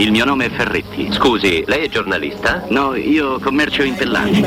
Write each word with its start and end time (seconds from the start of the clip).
Il 0.00 0.10
mio 0.12 0.24
nome 0.24 0.46
è 0.46 0.50
Ferretti. 0.50 1.08
Scusi, 1.12 1.62
lei 1.66 1.84
è 1.84 1.88
giornalista? 1.90 2.64
No, 2.70 2.94
io 2.94 3.38
commercio 3.38 3.82
in 3.82 3.94
pellanti. 3.96 4.40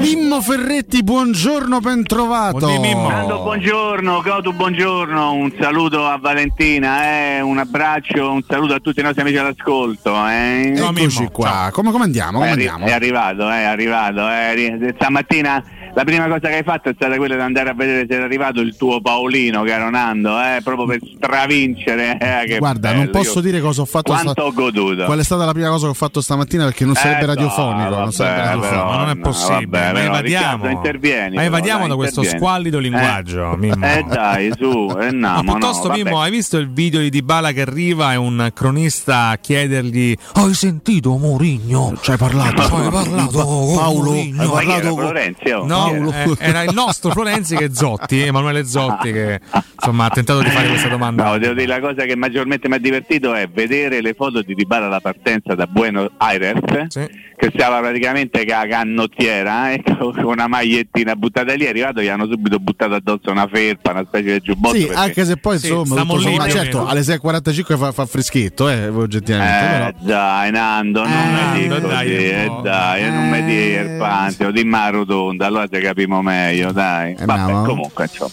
Mimmo 0.00 0.40
Ferretti, 0.42 1.04
buongiorno, 1.04 1.78
ben 1.78 2.02
trovato. 2.04 2.58
Buondì, 2.58 2.88
Mimmo. 2.88 3.08
Buongiorno, 3.42 4.20
Cotu, 4.20 4.52
buongiorno, 4.52 5.32
un 5.32 5.52
saluto 5.60 6.04
a 6.06 6.18
Valentina, 6.18 7.04
eh, 7.04 7.40
un 7.40 7.58
abbraccio, 7.58 8.32
un 8.32 8.42
saluto 8.48 8.74
a 8.74 8.80
tutti 8.80 8.98
i 8.98 9.02
nostri 9.04 9.20
amici 9.22 9.36
all'ascolto. 9.36 10.10
Eh. 10.28 10.72
No, 10.76 10.88
Eccoci 10.90 11.18
Mimmo, 11.18 11.30
qua. 11.30 11.46
ciao. 11.46 11.70
Come, 11.70 11.92
come 11.92 12.04
andiamo? 12.04 12.38
Come 12.38 12.46
È, 12.48 12.50
arri- 12.50 12.66
andiamo? 12.66 12.90
è 12.90 12.92
arrivato, 12.92 13.48
è 13.48 13.62
arrivato. 13.62 14.28
È 14.28 14.44
arri- 14.50 14.92
stamattina 14.96 15.62
la 15.94 16.04
prima 16.04 16.26
cosa 16.26 16.48
che 16.48 16.54
hai 16.56 16.62
fatto 16.62 16.88
è 16.88 16.92
stata 16.94 17.16
quella 17.16 17.34
di 17.34 17.40
andare 17.42 17.68
a 17.68 17.74
vedere 17.74 18.06
se 18.08 18.14
era 18.14 18.24
arrivato 18.24 18.60
il 18.60 18.76
tuo 18.76 19.00
Paolino, 19.02 19.62
caro 19.62 19.90
Nando, 19.90 20.38
eh, 20.40 20.60
proprio 20.64 20.86
per 20.86 20.98
stravincere. 21.16 22.16
eh, 22.18 22.56
Guarda, 22.58 22.88
bello. 22.90 23.02
non 23.02 23.10
posso 23.10 23.40
dire 23.40 23.60
cosa 23.60 23.82
ho 23.82 23.84
fatto 23.84 24.10
Quanto 24.12 24.30
sta- 24.30 24.44
ho 24.44 24.52
goduto. 24.52 25.04
Qual 25.04 25.18
è 25.18 25.22
stata 25.24 25.44
la 25.44 25.52
prima 25.52 25.68
cosa 25.68 25.84
che 25.84 25.90
ho 25.90 25.94
fatto 25.94 26.20
stamattina 26.22 26.64
perché 26.64 26.84
non 26.86 26.94
sarebbe 26.94 27.24
Eh, 27.24 27.26
radiofonico. 27.26 27.88
no, 27.90 27.98
non 27.98 28.12
sarebbe 28.12 28.36
vabbè, 28.36 28.46
radiofonico. 28.48 28.74
però, 28.82 28.90
Ma 28.90 28.96
non 29.02 29.08
è 29.10 29.14
no, 29.14 29.20
possibile, 29.20 29.66
vabbè, 29.66 29.92
ma 29.92 30.00
evadiamo. 30.04 30.68
Intervieni, 30.70 31.36
ma 31.36 31.44
evadiamo 31.44 31.78
dai, 31.80 31.88
da 31.88 31.94
questo 31.96 32.20
intervieni. 32.20 32.46
squallido 32.46 32.78
linguaggio, 32.78 33.52
Eh. 33.52 33.56
Mimmo. 33.62 33.86
Eh 33.86 34.04
dai, 34.08 34.52
su, 34.56 34.96
eh, 35.00 35.10
no, 35.12 35.28
Ma 35.28 35.42
piuttosto, 35.42 35.88
no, 35.88 35.94
Mimmo, 35.94 36.10
vabbè. 36.12 36.24
hai 36.24 36.30
visto 36.30 36.56
il 36.56 36.70
video 36.70 37.00
di 37.00 37.10
Dybala 37.10 37.52
che 37.52 37.60
arriva 37.60 38.12
e 38.12 38.16
un 38.16 38.50
cronista 38.54 39.28
a 39.28 39.36
chiedergli 39.36 40.16
Hai 40.34 40.54
sentito 40.54 41.16
Mourinho? 41.18 41.94
Ci 42.00 42.10
hai 42.12 42.16
parlato? 42.16 42.62
Hai 42.74 42.90
parlato 42.90 43.30
Paolo, 43.76 44.12
hai 44.12 44.32
parlato 44.36 44.88
con- 44.94 44.98
Florenzi, 45.04 45.50
oh? 45.50 45.66
No, 45.66 45.81
Chi 45.88 45.94
era? 45.94 46.22
eh, 46.24 46.36
era 46.38 46.62
il 46.62 46.72
nostro 46.74 47.10
Florenzi 47.12 47.56
che 47.56 47.70
Zotti, 47.72 48.20
Emanuele 48.20 48.64
Zotti, 48.64 49.12
che 49.12 49.40
insomma 49.74 50.06
ha 50.06 50.10
tentato 50.10 50.42
di 50.42 50.50
fare 50.50 50.68
questa 50.68 50.88
domanda. 50.88 51.24
No, 51.24 51.38
devo 51.38 51.54
dire 51.54 51.66
la 51.66 51.80
cosa 51.80 52.04
che 52.04 52.16
maggiormente 52.16 52.68
mi 52.68 52.74
ha 52.74 52.78
divertito 52.78 53.32
è 53.34 53.48
vedere 53.48 54.00
le 54.00 54.14
foto 54.14 54.42
di 54.42 54.54
Dybala 54.54 54.86
alla 54.86 55.00
partenza 55.00 55.54
da 55.54 55.66
Buenos 55.66 56.08
Aires 56.18 56.58
Sì. 56.88 57.06
che 57.36 57.50
stava 57.54 57.80
praticamente 57.80 58.44
con 58.44 58.54
la 58.56 58.66
canottiera 58.68 59.72
eh, 59.72 59.82
con 59.98 60.14
una 60.24 60.46
magliettina 60.46 61.16
buttata 61.16 61.52
lì, 61.54 61.64
è 61.64 61.68
arrivato 61.68 62.00
gli 62.00 62.08
hanno 62.08 62.26
subito 62.26 62.58
buttato 62.58 62.94
addosso 62.94 63.30
una 63.30 63.48
felpa, 63.50 63.90
una 63.92 64.04
specie 64.06 64.34
di 64.34 64.40
giubbotto 64.40 64.74
Sì, 64.76 64.86
perché- 64.86 65.00
anche 65.00 65.24
se 65.24 65.36
poi 65.36 65.58
Sì, 65.58 65.68
insomma, 65.72 66.00
tutto 66.02 66.16
lì 66.18 66.36
o 66.38 66.48
certo, 66.48 66.86
alle 66.86 67.00
6.45 67.00 67.76
fa, 67.78 67.92
fa 67.92 68.06
freschetto, 68.06 68.68
eh, 68.68 68.88
oggettivamente. 68.88 69.64
Eh, 69.64 69.92
però. 69.92 70.06
dai 70.06 70.50
Nando, 70.50 71.02
non 71.06 71.10
Eh, 71.12 71.52
mi 71.56 71.62
dico 71.62 71.78
dai, 71.78 72.06
così, 72.06 72.26
eh, 72.28 72.46
un 72.46 72.54
po'. 72.56 72.60
dai, 72.62 73.02
eh, 73.02 73.10
non 73.10 73.28
mi 73.30 73.38
Eh, 73.38 73.44
dire 73.44 73.96
panteo, 73.98 74.50
dimmi 74.50 74.70
la 74.72 74.88
rotonda, 74.90 75.46
allora 75.46 75.66
ci 75.72 75.80
capiamo 75.80 76.22
meglio, 76.22 76.72
dai. 76.72 77.14
Eh, 77.18 77.24
Vabbè, 77.24 77.52
no. 77.52 77.62
comunque, 77.64 78.04
insomma. 78.04 78.30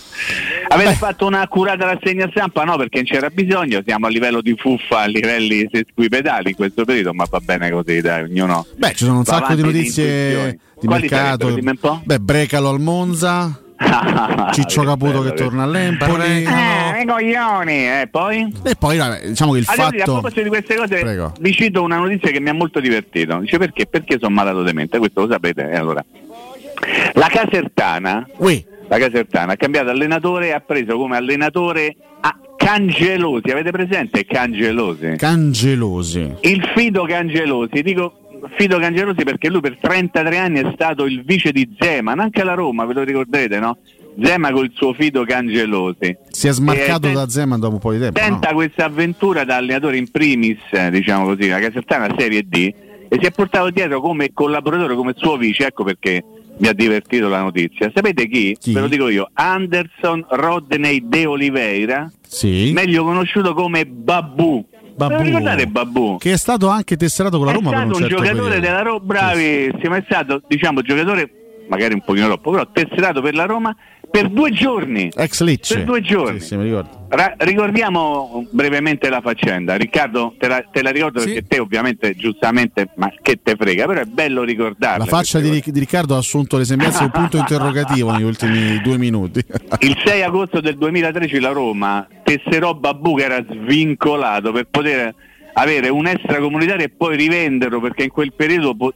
Avete 0.69 0.93
fatto 0.93 1.25
una 1.25 1.41
accurata 1.41 1.85
rassegna 1.85 2.27
stampa? 2.31 2.63
No, 2.63 2.77
perché 2.77 2.97
non 2.97 3.05
c'era 3.05 3.29
bisogno, 3.29 3.81
siamo 3.85 4.07
a 4.07 4.09
livello 4.09 4.41
di 4.41 4.55
fuffa, 4.57 5.01
a 5.01 5.05
livelli 5.05 5.67
sesquipedali 5.71 6.49
in 6.49 6.55
questo 6.55 6.85
periodo, 6.85 7.13
ma 7.13 7.25
va 7.29 7.39
bene 7.39 7.69
così, 7.71 8.01
dai, 8.01 8.23
ognuno... 8.23 8.65
Beh, 8.75 8.93
ci 8.93 9.05
sono 9.05 9.19
un 9.19 9.25
sacco 9.25 9.53
di 9.55 9.61
di 9.61 9.67
notizie 9.67 10.59
di 10.79 10.85
Quali 10.87 11.01
mercato. 11.09 11.47
sarebbero? 11.47 11.55
Dimmi 11.55 11.69
un 11.69 11.77
po'. 11.77 12.01
Beh, 12.03 12.19
Brecalo 12.19 12.69
al 12.69 12.79
Monza, 12.79 13.59
Ciccio 14.51 14.83
Caputo 14.83 15.21
che 15.21 15.33
torna 15.33 15.63
all'Empoli. 15.63 16.43
Eh, 16.43 17.01
i 17.01 17.05
coglioni, 17.05 17.73
eh, 18.01 18.07
poi? 18.11 18.53
E 18.63 18.75
poi 18.75 18.97
vabbè, 18.97 19.27
diciamo 19.29 19.53
che 19.53 19.59
il 19.59 19.65
devo 19.65 19.89
dire, 19.89 20.01
a 20.01 20.05
fatto. 20.05 20.11
proposito 20.19 20.41
di 20.43 20.49
queste 20.49 20.75
cose, 20.75 20.99
Prego. 20.99 21.33
vi 21.39 21.51
cito 21.53 21.81
una 21.81 21.97
notizia 21.97 22.29
che 22.31 22.39
mi 22.41 22.49
ha 22.49 22.53
molto 22.53 22.79
divertito. 22.79 23.37
Dice 23.39 23.57
perché? 23.57 23.85
Perché 23.87 24.17
sono 24.19 24.33
malato 24.35 24.63
di 24.63 24.73
mente, 24.73 24.97
questo 24.97 25.21
lo 25.21 25.31
sapete. 25.31 25.69
eh, 25.69 25.75
allora. 25.77 26.03
La 27.13 27.27
Casertana, 27.29 28.27
Ui, 28.37 28.63
la 28.87 28.97
Casertana 28.97 29.53
ha 29.53 29.55
cambiato 29.57 29.89
allenatore 29.89 30.47
e 30.47 30.51
ha 30.51 30.59
preso 30.59 30.97
come 30.97 31.17
allenatore 31.17 31.95
a 32.21 32.37
Cangelosi. 32.55 33.49
Avete 33.49 33.71
presente 33.71 34.25
Cangelosi? 34.25 35.15
Cangelosi. 35.17 36.35
Il 36.41 36.63
Fido 36.75 37.03
Cangelosi, 37.05 37.81
dico 37.81 38.13
Fido 38.57 38.79
Cangelosi 38.79 39.23
perché 39.23 39.49
lui 39.49 39.59
per 39.61 39.77
33 39.79 40.37
anni 40.37 40.59
è 40.61 40.71
stato 40.73 41.05
il 41.05 41.23
vice 41.23 41.51
di 41.51 41.75
Zeman, 41.77 42.19
anche 42.19 42.41
alla 42.41 42.53
Roma, 42.53 42.85
ve 42.85 42.93
lo 42.93 43.03
ricorderete, 43.03 43.59
no? 43.59 43.77
Zeman 44.21 44.53
con 44.53 44.63
il 44.65 44.71
suo 44.73 44.93
Fido 44.93 45.23
Cangelosi. 45.25 46.17
Si 46.29 46.47
è 46.47 46.51
smarcato 46.51 47.07
Eh, 47.07 47.13
da 47.13 47.27
Zeman 47.29 47.59
dopo 47.59 47.73
un 47.75 47.79
po' 47.79 47.91
di 47.91 47.99
tempo. 47.99 48.19
tenta 48.19 48.49
no? 48.49 48.55
questa 48.55 48.85
avventura 48.85 49.43
da 49.43 49.57
allenatore 49.57 49.97
in 49.97 50.09
primis, 50.09 50.57
diciamo 50.89 51.25
così, 51.25 51.47
la 51.47 51.59
Casertana 51.59 52.13
Serie 52.17 52.43
D 52.47 52.73
e 53.11 53.17
si 53.19 53.25
è 53.25 53.31
portato 53.31 53.69
dietro 53.71 54.01
come 54.01 54.31
collaboratore, 54.33 54.95
come 54.95 55.13
suo 55.15 55.35
vice, 55.37 55.67
ecco 55.67 55.83
perché 55.83 56.23
mi 56.59 56.67
ha 56.67 56.73
divertito 56.73 57.27
la 57.27 57.41
notizia. 57.41 57.91
Sapete 57.93 58.27
chi? 58.27 58.55
Chi? 58.59 58.73
Ve 58.73 58.81
lo 58.81 58.87
dico 58.87 59.07
io, 59.09 59.29
Anderson 59.33 60.25
Rodney 60.29 61.01
De 61.07 61.25
Oliveira, 61.25 62.11
Sì. 62.27 62.71
meglio 62.73 63.03
conosciuto 63.03 63.53
come 63.53 63.85
Babù. 63.85 64.65
Babù. 64.95 65.21
Ricordate 65.23 65.67
Babù? 65.67 66.17
Che 66.19 66.33
è 66.33 66.37
stato 66.37 66.67
anche 66.67 66.97
tesserato 66.97 67.37
con 67.37 67.45
la 67.45 67.53
è 67.53 67.55
Roma 67.55 67.69
per 67.69 67.79
stato 67.79 67.93
un 67.95 68.01
certo 68.01 68.15
giocatore 68.23 68.49
periodo. 68.49 68.59
della 68.67 68.81
Roma, 68.81 68.99
bravissimo, 68.99 69.95
è 69.95 70.03
stato 70.05 70.41
diciamo 70.47 70.81
giocatore 70.81 71.31
magari 71.69 71.93
un 71.93 72.01
pochino 72.01 72.25
troppo, 72.25 72.51
però 72.51 72.67
tesserato 72.71 73.21
per 73.21 73.33
la 73.35 73.45
Roma 73.45 73.73
per 74.09 74.29
due 74.29 74.51
giorni. 74.51 75.11
Ex 75.15 75.41
Lecce. 75.41 75.75
Per 75.75 75.83
due 75.85 76.01
giorni. 76.01 76.39
Sì, 76.39 76.57
sì. 76.57 76.83
Ra- 77.11 77.33
ricordiamo 77.37 78.45
brevemente 78.51 79.09
la 79.09 79.21
faccenda. 79.21 79.75
Riccardo, 79.75 80.35
te 80.37 80.47
la, 80.47 80.63
te 80.71 80.81
la 80.81 80.91
ricordo 80.91 81.19
Sì. 81.19 81.25
perché 81.33 81.47
te 81.47 81.59
ovviamente 81.59 82.15
giustamente, 82.15 82.89
ma 82.95 83.11
che 83.21 83.39
te 83.41 83.55
frega, 83.57 83.85
però 83.85 84.01
è 84.01 84.05
bello 84.05 84.43
ricordarla. 84.43 85.05
La 85.05 85.05
faccia 85.05 85.39
di, 85.39 85.63
di 85.65 85.79
Riccardo 85.79 86.15
ha 86.15 86.19
assunto 86.19 86.57
le 86.57 86.65
sembianze 86.65 86.99
di 86.99 87.05
un 87.05 87.11
punto 87.11 87.37
interrogativo 87.39 88.11
negli 88.11 88.23
ultimi 88.23 88.79
due 88.81 88.97
minuti. 88.97 89.43
Il 89.79 89.97
6 90.03 90.21
agosto 90.21 90.59
del 90.61 90.77
2013 90.77 91.39
la 91.39 91.51
Roma 91.51 92.07
tesserò 92.23 92.75
Babù 92.75 93.15
che 93.15 93.23
era 93.23 93.43
svincolato 93.49 94.51
per 94.51 94.65
poter 94.69 95.15
avere 95.61 95.89
un 95.89 96.07
extracomunitario 96.07 96.85
e 96.85 96.89
poi 96.89 97.17
rivenderlo 97.17 97.81
perché 97.81 98.03
in 98.03 98.09
quel 98.09 98.33
periodo 98.33 98.75
po- 98.75 98.93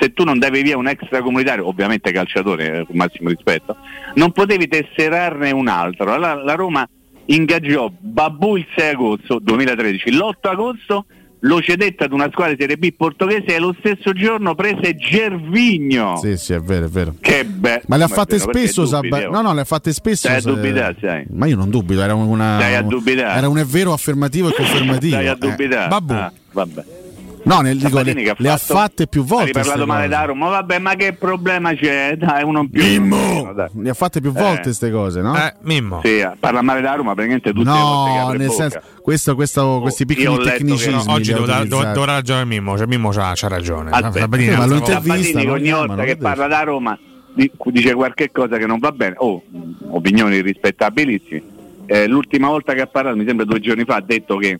se 0.00 0.12
tu 0.12 0.24
non 0.24 0.38
davi 0.38 0.62
via 0.62 0.76
un 0.76 0.88
extracomunitario, 0.88 1.68
ovviamente 1.68 2.10
calciatore 2.10 2.80
eh, 2.80 2.86
con 2.86 2.96
massimo 2.96 3.28
rispetto, 3.28 3.76
non 4.14 4.32
potevi 4.32 4.66
tesserarne 4.66 5.50
un 5.50 5.68
altro. 5.68 6.12
Allora 6.12 6.34
la 6.34 6.54
Roma 6.54 6.88
ingaggiò 7.26 7.90
Babù 7.98 8.56
il 8.56 8.66
6 8.74 8.88
agosto 8.90 9.38
2013, 9.38 10.12
l'8 10.12 10.34
agosto 10.42 11.06
lo 11.46 11.60
cedette 11.62 12.04
ad 12.04 12.12
una 12.12 12.28
squadra 12.30 12.54
di 12.54 12.60
Serie 12.60 12.76
B 12.76 12.92
portoghese 12.92 13.54
e 13.54 13.58
lo 13.58 13.74
stesso 13.78 14.12
giorno 14.12 14.54
prese 14.54 14.96
Gervigno. 14.96 16.16
sì, 16.16 16.36
sì, 16.36 16.52
è 16.52 16.60
vero, 16.60 16.86
è 16.86 16.88
vero. 16.88 17.14
Che 17.20 17.44
bello. 17.44 17.82
Ma 17.86 17.96
le 17.96 18.04
ha 18.04 18.08
fatte 18.08 18.38
spesso, 18.38 18.84
dubiti, 18.84 19.14
Sab- 19.14 19.28
oh? 19.28 19.30
no, 19.30 19.42
no, 19.42 19.54
le 19.54 19.60
ha 19.60 19.64
fatte 19.64 19.92
spesso. 19.92 20.28
Stai 20.28 20.36
a 20.36 20.40
dubitare, 20.40 20.96
sai. 21.00 21.26
Ma 21.30 21.46
io 21.46 21.56
non 21.56 21.70
dubito, 21.70 22.02
era 22.02 22.14
una. 22.14 22.58
Stai 22.58 22.74
a 22.74 22.82
dubitare. 22.82 23.38
Era 23.38 23.48
un 23.48 23.56
è 23.58 23.64
vero 23.64 23.92
affermativo 23.92 24.48
e 24.48 24.54
confermativo. 24.54 25.14
Stai 25.14 25.28
a 25.28 25.32
eh. 25.32 25.38
dubitare. 25.38 25.88
Babù. 25.88 26.12
Ah, 26.12 26.32
vabbè. 26.52 26.84
No, 27.46 27.60
nel, 27.60 27.78
dico, 27.78 28.00
le, 28.02 28.12
che 28.12 28.34
le 28.38 28.48
ha 28.50 28.56
fatto- 28.56 28.74
fatte 28.74 29.06
più 29.06 29.22
volte. 29.24 29.46
Hai 29.46 29.52
parlato 29.64 29.86
male 29.86 30.08
da 30.08 30.24
Roma, 30.24 30.48
vabbè, 30.48 30.78
ma 30.80 30.94
che 30.96 31.12
problema 31.12 31.72
c'è? 31.74 32.16
Dai, 32.16 32.42
uno 32.42 32.60
in 32.62 32.70
più. 32.70 32.82
Mimmo! 32.82 33.52
Dai. 33.54 33.68
Le 33.74 33.90
ha 33.90 33.94
fatte 33.94 34.20
più 34.20 34.32
volte 34.32 34.58
Eh. 34.60 34.62
queste 34.62 34.90
cose, 34.90 35.20
no? 35.20 35.36
Eh, 35.36 35.54
Mimmo. 35.62 36.00
Sì, 36.02 36.26
parla 36.40 36.60
male 36.62 36.80
da 36.80 36.94
Roma 36.94 37.12
praticamente 37.14 37.52
tutte 37.52 37.70
le 37.70 37.76
volte 37.78 38.10
che 38.12 38.18
no, 38.18 38.28
nel 38.32 38.46
bocca. 38.48 38.52
senso, 38.70 38.80
questo, 39.00 39.34
questo- 39.36 39.78
questi 39.80 40.02
io 40.02 40.06
piccoli 40.14 40.44
tecnicismi. 40.44 40.92
No, 41.06 41.12
oggi 41.12 41.24
li 41.26 41.30
ha 41.30 41.34
devo 41.34 41.46
da- 41.46 41.52
utilizzati. 41.58 41.82
dov- 41.84 41.94
dovrà 41.94 42.12
ragionare 42.14 42.44
Mimmo, 42.46 42.76
cioè 42.76 42.86
Mimmo 42.88 43.10
c'ha, 43.10 43.32
c'ha 43.36 43.48
ragione. 43.48 43.90
Sabatini, 43.92 44.48
Eh, 44.52 44.56
ma 44.56 44.66
lo 44.66 44.74
intervista, 44.76 45.38
ogni 45.50 45.70
volta 45.70 46.02
che 46.04 46.16
parla 46.16 46.46
da 46.48 46.60
Roma 46.62 46.98
di- 47.32 47.50
dice 47.66 47.94
qualche 47.94 48.30
cosa 48.32 48.56
che 48.58 48.66
non 48.66 48.78
va 48.80 48.90
bene. 48.90 49.14
Oh, 49.18 49.40
opinioni 49.90 50.40
rispettabilissime. 50.40 51.42
Eh, 51.86 52.08
l'ultima 52.08 52.48
volta 52.48 52.72
che 52.74 52.80
ha 52.80 52.86
parlato, 52.88 53.16
mi 53.16 53.24
sembra 53.24 53.44
due 53.44 53.60
giorni 53.60 53.84
fa, 53.84 53.96
ha 53.96 54.00
detto 54.04 54.36
che 54.38 54.58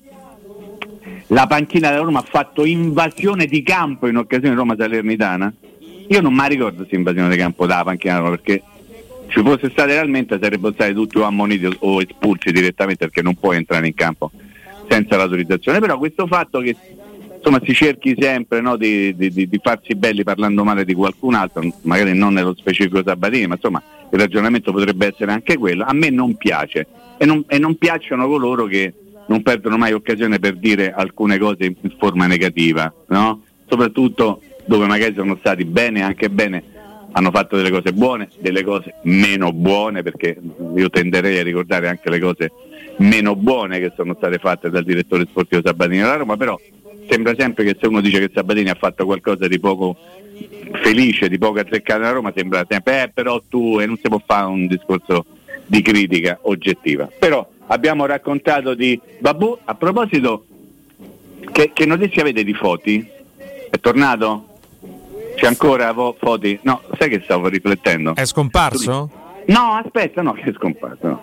la 1.29 1.47
panchina 1.47 1.91
della 1.91 2.03
Roma 2.03 2.21
ha 2.21 2.27
fatto 2.29 2.65
invasione 2.65 3.47
di 3.47 3.63
campo 3.63 4.07
in 4.07 4.17
occasione 4.17 4.51
di 4.51 4.57
Roma 4.57 4.77
Salernitana. 4.77 5.53
Io 6.09 6.21
non 6.21 6.33
mi 6.35 6.47
ricordo 6.49 6.77
questa 6.79 6.95
invasione 6.95 7.29
di 7.31 7.37
campo 7.37 7.67
dalla 7.67 7.85
panchina 7.85 8.15
della 8.15 8.27
Roma 8.27 8.37
perché 8.37 8.63
ci 9.29 9.41
fosse 9.43 9.71
stata 9.71 9.87
realmente 9.87 10.39
sarebbero 10.41 10.73
stati 10.73 10.93
tutti 10.95 11.19
o 11.19 11.25
ammoniti 11.25 11.69
o- 11.81 12.01
espulsi 12.01 12.53
direttamente 12.53 13.07
perché 13.07 13.23
non 13.23 13.35
puoi 13.35 13.57
entrare 13.57 13.87
in 13.89 13.95
campo 13.95 14.31
senza 14.89 15.17
l'autorizzazione. 15.17 15.81
Però 15.81 15.99
questo 15.99 16.29
fatto 16.29 16.61
che 16.61 16.77
insomma 17.37 17.61
si 17.65 17.75
cerchi 17.75 18.15
sempre 18.19 18.61
no, 18.61 18.77
di- 18.77 19.17
di- 19.17 19.33
di 19.33 19.61
farsi 19.61 19.97
belli 19.97 20.23
parlando 20.23 20.63
male 20.63 20.85
di 20.85 20.95
qualcun 20.95 21.35
altro, 21.35 21.69
magari 21.83 22.17
non 22.17 22.35
nello 22.35 22.55
specifico 22.57 23.03
Sabatini, 23.05 23.49
ma 23.49 23.55
insomma 23.55 23.83
il 24.13 24.19
ragionamento 24.19 24.71
potrebbe 24.71 25.09
essere 25.09 25.33
anche 25.33 25.57
quello, 25.57 25.85
a 25.85 25.93
me 25.93 26.09
non 26.11 26.37
piace 26.37 26.87
e 27.19 27.25
non, 27.27 27.43
e 27.49 27.59
non 27.59 27.77
piacciono 27.77 28.29
coloro 28.29 28.67
che 28.67 28.93
non 29.29 29.43
perdono 29.43 29.77
mai 29.77 29.93
occasione 29.93 30.39
per 30.39 30.57
dire 30.57 30.93
alcune 30.93 31.39
cose 31.39 31.65
in 31.65 31.95
forma 31.99 32.27
negativa, 32.27 32.93
no? 33.09 33.43
soprattutto 33.69 34.41
dove 34.65 34.87
magari 34.87 35.15
sono 35.15 35.37
stati 35.39 35.65
bene, 35.65 36.03
anche 36.03 36.29
bene, 36.29 36.63
hanno 37.13 37.31
fatto 37.31 37.57
delle 37.57 37.71
cose 37.71 37.93
buone, 37.93 38.29
delle 38.39 38.63
cose 38.63 38.95
meno 39.05 39.53
buone, 39.53 40.03
perché 40.03 40.39
io 40.75 40.91
tenderei 40.91 41.39
a 41.39 41.43
ricordare 41.43 41.89
anche 41.89 42.11
le 42.11 42.19
cose 42.19 42.53
meno 42.99 43.37
buone 43.37 43.79
che 43.79 43.93
sono 43.97 44.15
state 44.17 44.39
fatte 44.39 44.71
dal 44.71 44.85
direttore 44.85 45.27
sportivo 45.29 45.63
Sabatini 45.65 46.01
della 46.01 46.17
Roma, 46.17 46.37
però 46.37 46.59
sembra 47.09 47.35
sempre 47.37 47.65
che 47.65 47.77
se 47.81 47.87
uno 47.87 48.01
dice 48.01 48.19
che 48.19 48.31
Sabatini 48.35 48.69
ha 48.69 48.75
fatto 48.75 49.05
qualcosa 49.05 49.47
di 49.49 49.59
poco 49.59 49.97
felice, 50.83 51.29
di 51.29 51.39
poco 51.39 51.61
azzeccato 51.61 52.01
nella 52.01 52.13
Roma, 52.13 52.33
sembra 52.35 52.67
sempre, 52.69 53.05
eh 53.05 53.11
però 53.13 53.41
tu, 53.49 53.79
e 53.81 53.87
non 53.87 53.97
si 53.97 54.09
può 54.09 54.21
fare 54.25 54.47
un 54.47 54.67
discorso 54.67 55.25
di 55.67 55.83
critica 55.83 56.39
oggettiva. 56.43 57.09
Però 57.19 57.49
abbiamo 57.69 58.07
raccontato 58.07 58.75
di 58.75 58.99
Babù, 59.19 59.57
a 59.65 59.75
proposito 59.75 60.47
Che, 61.53 61.71
che 61.73 61.87
notizie 61.87 62.23
avete 62.23 62.45
di 62.45 62.55
Foti? 62.55 63.07
È 63.71 63.79
tornato? 63.81 64.47
C'è 65.37 65.47
ancora 65.47 65.93
Vo- 65.93 66.17
Foti? 66.19 66.59
No, 66.63 66.83
sai 66.99 67.09
che 67.11 67.21
stavo 67.25 67.49
riflettendo? 67.49 68.15
È 68.15 68.25
scomparso? 68.25 69.11
No, 69.47 69.73
aspetta, 69.83 70.23
no, 70.23 70.33
che 70.39 70.51
è 70.51 70.53
scomparso. 70.53 71.07
no. 71.07 71.23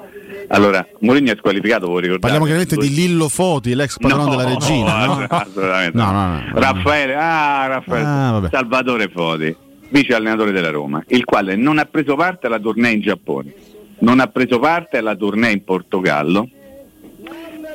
Allora, 0.49 0.85
Mourinho 0.99 1.31
è 1.31 1.35
squalificato, 1.37 1.87
voi 1.87 2.01
ricordate? 2.01 2.19
Parliamo 2.19 2.45
chiaramente 2.45 2.75
di 2.75 2.93
Lillo 2.93 3.27
Foti, 3.29 3.73
l'ex 3.75 3.97
padrone 3.97 4.29
della 4.29 4.43
regina. 4.45 5.05
No? 5.05 5.25
assolutamente 5.29 5.97
No, 5.97 6.05
no. 6.05 6.11
no, 6.11 6.21
no, 6.27 6.31
no. 6.51 6.59
Raffaele, 6.59 7.15
ah, 7.15 7.67
Raffaele 7.67 8.05
Ah. 8.05 8.47
Salvatore 8.51 9.07
Foti, 9.09 9.55
vice 9.89 10.13
allenatore 10.13 10.51
della 10.51 10.69
Roma, 10.69 11.01
il 11.07 11.23
quale 11.23 11.55
non 11.55 11.79
ha 11.79 11.85
preso 11.85 12.15
parte 12.15 12.47
alla 12.47 12.59
tournée 12.59 12.91
in 12.93 13.01
Giappone, 13.01 13.53
non 14.03 14.19
ha 14.19 14.27
preso 14.27 14.59
parte 14.59 14.97
alla 14.97 15.15
tournée 15.15 15.53
in 15.53 15.63
Portogallo. 15.63 16.49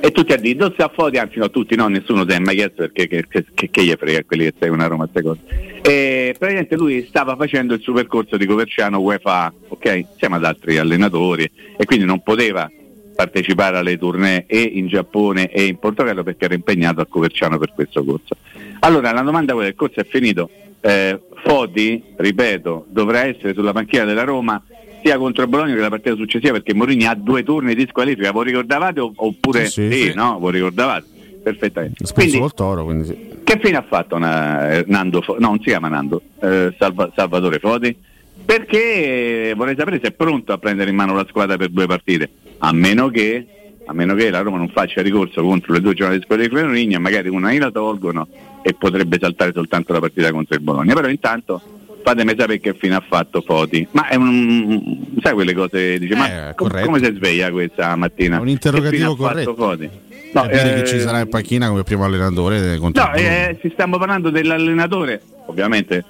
E 0.01 0.13
tutti 0.13 0.33
a 0.33 0.37
dire, 0.37 0.57
dove 0.57 0.75
sta 0.75 0.89
Foti? 0.95 1.17
Anzi, 1.17 1.39
no, 1.39 1.51
tutti 1.51 1.75
no, 1.75 1.89
nessuno 1.89 2.25
si 2.29 2.35
è 2.35 2.39
mai 2.39 2.55
chiesto 2.55 2.89
perché 2.89 3.09
che, 3.09 3.27
che, 3.27 3.71
che, 3.71 3.83
gli 3.83 3.93
frega 3.99 4.23
quelli 4.25 4.45
che 4.45 4.55
seguono 4.57 4.85
a 4.85 4.87
Roma 4.87 5.09
queste 5.09 5.23
cose. 5.23 5.41
E 5.83 6.37
praticamente 6.39 6.77
lui 6.77 7.05
stava 7.09 7.35
facendo 7.35 7.75
il 7.75 7.81
suo 7.81 7.95
percorso 7.95 8.37
di 8.37 8.47
Coverciano 8.47 9.01
UEFA, 9.01 9.53
ok? 9.69 10.07
Insieme 10.13 10.37
ad 10.37 10.45
altri 10.45 10.79
allenatori 10.79 11.51
e 11.77 11.85
quindi 11.85 12.05
non 12.05 12.23
poteva 12.23 12.71
partecipare 13.17 13.79
alle 13.79 13.99
tournée 13.99 14.45
e 14.47 14.61
in 14.61 14.87
Giappone 14.87 15.51
e 15.51 15.65
in 15.65 15.79
Portogallo 15.79 16.23
perché 16.23 16.45
era 16.45 16.55
impegnato 16.55 17.01
a 17.01 17.07
Coverciano 17.07 17.59
per 17.59 17.73
questo 17.75 18.05
corso. 18.05 18.37
Allora 18.81 19.11
la 19.11 19.23
domanda 19.23 19.61
è 19.61 19.67
il 19.67 19.75
corso 19.75 19.99
è 19.99 20.05
finito, 20.05 20.49
eh, 20.81 21.21
Foti, 21.43 22.05
ripeto, 22.17 22.87
dovrà 22.89 23.25
essere 23.25 23.55
sulla 23.55 23.73
panchina 23.73 24.05
della 24.05 24.23
Roma 24.23 24.63
sia 25.03 25.19
contro 25.19 25.43
il 25.43 25.49
Bologna 25.49 25.75
che 25.75 25.81
la 25.81 25.89
partita 25.89 26.15
successiva 26.17 26.53
perché 26.53 26.75
Mourinho 26.75 27.09
ha 27.11 27.15
due 27.15 27.43
turni 27.43 27.75
di 27.75 27.87
squalifica, 27.89 28.33
voi 28.33 28.45
ricordavate 28.47 29.01
oppure 29.01 29.67
Sì, 29.67 29.91
sì. 29.91 30.03
sì, 30.03 30.13
no? 30.15 30.39
Voi 30.39 30.53
ricordavate? 30.53 31.05
Perfettamente. 31.43 32.05
Spesso 32.05 32.15
Quindi, 32.15 32.39
col 32.41 32.55
toro, 32.55 32.85
quindi 32.85 33.05
sì. 33.05 33.17
che 33.45 33.59
fine 33.63 33.77
ha 33.77 33.85
fatto 33.89 34.19
na- 34.19 34.71
eh, 34.71 34.85
Nando 34.87 35.23
no, 35.27 35.37
non 35.39 35.59
si 35.59 35.65
chiama 35.69 35.89
Nando, 35.89 36.21
eh, 36.41 36.75
Salva- 36.79 37.11
Salvatore 37.15 37.59
Foti? 37.59 37.97
Perché 38.45 39.51
eh, 39.51 39.55
vorrei 39.55 39.75
sapere 39.77 40.01
se 40.03 40.09
è 40.09 40.13
pronto 40.13 40.53
a 40.53 40.59
prendere 40.59 40.91
in 40.91 40.97
mano 40.97 41.15
la 41.15 41.27
squadra 41.29 41.57
per 41.57 41.69
due 41.71 41.87
partite, 41.87 42.29
a 42.59 42.73
meno 42.73 43.09
che, 43.09 43.47
a 43.87 43.93
meno 43.93 44.15
che 44.15 44.31
la 44.31 44.41
Roma 44.41 44.57
non 44.59 44.69
faccia 44.69 45.01
ricorso 45.03 45.43
contro 45.43 45.73
le 45.73 45.81
due 45.81 45.95
giornate 45.95 46.19
di 46.19 46.25
squadra 46.25 46.47
di 46.47 46.55
Mourinho 46.55 46.97
e 46.97 46.99
magari 46.99 47.29
una 47.29 47.57
la 47.59 47.71
tolgono 47.71 48.27
e 48.63 48.75
potrebbe 48.75 49.19
saltare 49.21 49.53
soltanto 49.55 49.93
la 49.93 50.01
partita 50.01 50.31
contro 50.33 50.55
il 50.57 50.63
Bologna. 50.63 50.95
Però 50.95 51.09
intanto 51.09 51.61
fatemi 52.03 52.31
sapere 52.37 52.61
che 52.61 52.75
fine 52.75 52.95
ha 52.97 53.05
fatto 53.07 53.41
Foti. 53.43 53.87
Ma 53.93 54.09
è 54.09 54.15
un 54.17 54.99
sai 55.23 55.35
quelle 55.35 55.55
cose, 55.55 55.99
dice, 55.99 56.13
Eh, 56.15 56.17
ma 56.17 56.53
corretto. 56.55 56.87
come 56.87 57.03
si 57.05 57.13
sveglia 57.15 57.51
questa 57.51 57.95
mattina? 57.97 58.39
È 58.39 58.41
un 58.41 58.49
interrogativo 58.49 59.17
corretto. 59.17 59.55
Foti? 59.55 59.89
No, 60.33 60.45
Eh, 60.45 60.49
dire 60.49 60.77
eh, 60.77 60.83
che 60.83 60.87
ci 60.89 61.01
sarà 61.01 61.21
in 61.21 61.29
panchina 61.29 61.69
come 61.69 61.83
primo 61.85 62.05
allenatore 62.05 62.75
eh, 62.75 62.79
No, 62.79 63.13
eh, 63.15 63.57
si 63.63 63.71
stiamo 63.73 63.97
parlando 63.99 64.29
dell'allenatore, 64.31 65.23
ovviamente 65.47 66.05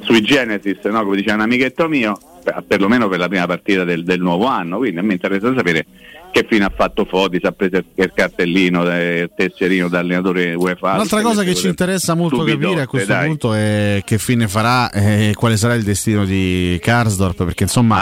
sui 0.00 0.22
Genesis, 0.22 0.78
no? 0.84 1.02
come 1.04 1.16
diceva 1.16 1.34
un 1.34 1.40
amichetto 1.42 1.86
mio, 1.88 2.18
per- 2.42 2.64
perlomeno 2.66 3.08
per 3.08 3.18
la 3.18 3.28
prima 3.28 3.46
partita 3.46 3.84
del, 3.84 4.04
del 4.04 4.20
nuovo 4.20 4.46
anno, 4.46 4.78
quindi 4.78 4.98
a 4.98 5.02
me 5.02 5.12
interessa 5.12 5.52
sapere 5.54 5.84
che 6.30 6.46
fine 6.48 6.64
ha 6.64 6.72
fatto 6.74 7.04
Foti, 7.04 7.38
si 7.40 7.46
ha 7.46 7.52
preso 7.52 7.76
il 7.94 8.12
cartellino, 8.14 8.88
eh, 8.90 9.20
il 9.20 9.30
tesserino 9.36 9.88
da 9.88 9.98
allenatore 10.00 10.54
UEFA. 10.54 10.92
Un'altra 10.94 11.20
cosa 11.22 11.42
che 11.42 11.54
ci 11.54 11.66
interessa 11.68 12.14
molto 12.14 12.42
capire 12.44 12.82
a 12.82 12.86
questo 12.86 13.12
dai. 13.12 13.26
punto 13.26 13.54
è 13.54 14.02
che 14.04 14.18
fine 14.18 14.46
farà 14.48 14.90
e 14.90 15.32
quale 15.34 15.56
sarà 15.56 15.74
il 15.74 15.82
destino 15.82 16.24
di 16.24 16.78
Karsdorp, 16.80 17.44
perché 17.44 17.64
insomma 17.64 17.96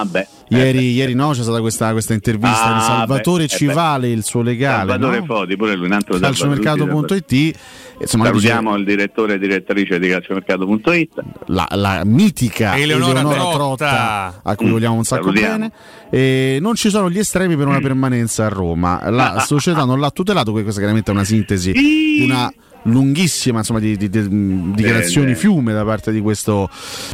Ah, 0.00 0.04
beh. 0.04 0.26
ieri, 0.48 0.78
eh, 0.78 0.90
ieri 0.92 1.14
no, 1.14 1.30
c'è 1.30 1.42
stata 1.42 1.60
questa, 1.60 1.92
questa 1.92 2.14
intervista 2.14 2.74
Ah, 2.74 2.78
di 2.78 2.80
Salvatore 2.84 3.46
beh, 3.46 3.52
eh, 3.54 3.56
ci 3.56 3.66
beh. 3.66 3.72
vale 3.72 4.08
il 4.10 4.24
suo 4.24 4.42
legale. 4.42 4.90
Salvatore 4.90 5.18
no? 5.20 5.24
Foti, 5.26 5.56
pure 5.56 5.74
lui, 5.76 5.86
un 5.86 5.92
altro 5.92 6.18
calciomercato.it 6.18 7.58
insomma 7.98 8.24
lui 8.28 8.40
dice- 8.40 8.48
Salutiamo 8.52 8.76
il 8.76 8.84
direttore 8.84 9.34
e 9.34 9.38
direttrice 9.38 9.98
di 9.98 10.08
calciomercato.it. 10.08 11.08
la, 11.46 11.66
la 11.72 12.02
mitica 12.04 12.76
Eleonora 12.76 13.20
Eleonora, 13.20 13.36
Trotta. 13.36 13.54
Trotta, 13.54 14.40
a 14.42 14.54
cui 14.56 14.66
Mm, 14.66 14.70
vogliamo 14.70 14.94
un 14.96 15.04
sacco 15.04 15.22
salutiamo. 15.24 15.56
bene 15.58 15.72
e 16.10 16.58
non 16.60 16.74
ci 16.74 16.88
sono 16.90 17.10
gli 17.10 17.18
estremi 17.18 17.56
per 17.56 17.65
una 17.68 17.80
permanenza 17.80 18.46
a 18.46 18.48
Roma. 18.48 19.08
La 19.10 19.40
società 19.46 19.84
non 19.84 20.00
l'ha 20.00 20.10
tutelato 20.10 20.52
questa 20.52 20.80
chiaramente 20.80 21.10
è 21.10 21.14
una 21.14 21.24
sintesi 21.24 21.72
di 21.72 22.22
una 22.24 22.52
lunghissima 22.86 23.58
insomma, 23.58 23.78
di, 23.80 23.96
di- 23.96 24.08
di- 24.08 24.18
mh, 24.20 24.74
dichiarazioni 24.74 25.34
fiume 25.34 25.72
da 25.72 25.84
parte 25.84 26.12
di 26.12 26.20
questo, 26.20 26.68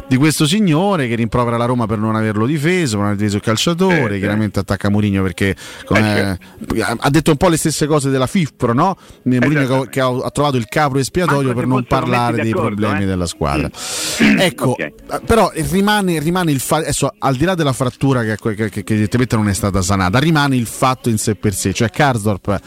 di 0.07 0.17
questo 0.17 0.45
signore 0.45 1.07
che 1.07 1.15
rimprovera 1.15 1.57
la 1.57 1.65
Roma 1.65 1.85
per 1.87 1.97
non 1.97 2.15
averlo 2.15 2.45
difeso, 2.45 2.91
per 2.91 2.97
non 2.97 3.05
aver 3.07 3.17
difeso 3.17 3.37
il 3.37 3.41
calciatore, 3.43 4.15
Eh, 4.15 4.19
chiaramente 4.19 4.59
attacca 4.59 4.89
Mourinho 4.89 5.21
perché 5.23 5.55
come- 5.85 6.37
Eh, 6.75 6.81
ha 6.97 7.09
detto 7.09 7.31
un 7.31 7.37
po' 7.37 7.49
le 7.49 7.57
stesse 7.57 7.85
cose 7.87 8.09
della 8.09 8.27
FIFPRO, 8.27 8.73
no? 8.73 8.97
Mourinho 9.23 9.83
che 9.85 9.99
ha, 9.99 10.07
ha 10.07 10.29
trovato 10.31 10.57
il 10.57 10.65
capro 10.67 10.99
espiatorio 10.99 11.53
per 11.53 11.65
non 11.67 11.83
parlare 11.85 12.41
dei 12.41 12.51
problemi 12.51 13.03
eh. 13.03 13.05
della 13.05 13.25
squadra. 13.25 13.69
Ecco, 14.43 14.71
Ok. 14.71 14.79
eh, 14.79 14.93
però 15.25 15.51
rimane, 15.53 16.19
rimane 16.19 16.51
il 16.51 16.59
fatto, 16.59 16.83
adesso 16.83 17.13
al 17.17 17.35
di 17.35 17.45
là 17.45 17.55
della 17.55 17.73
frattura 17.73 18.23
che, 18.23 18.37
che, 18.37 18.55
che, 18.55 18.69
che 18.69 18.93
evidentemente 18.93 19.35
non 19.35 19.47
è 19.47 19.53
stata 19.53 19.81
sanata, 19.81 20.19
rimane 20.19 20.55
il 20.55 20.65
fatto 20.65 21.09
in 21.09 21.17
sé 21.17 21.35
per 21.35 21.53
sé, 21.53 21.73
cioè 21.73 21.89
Karsdorp 21.89 22.59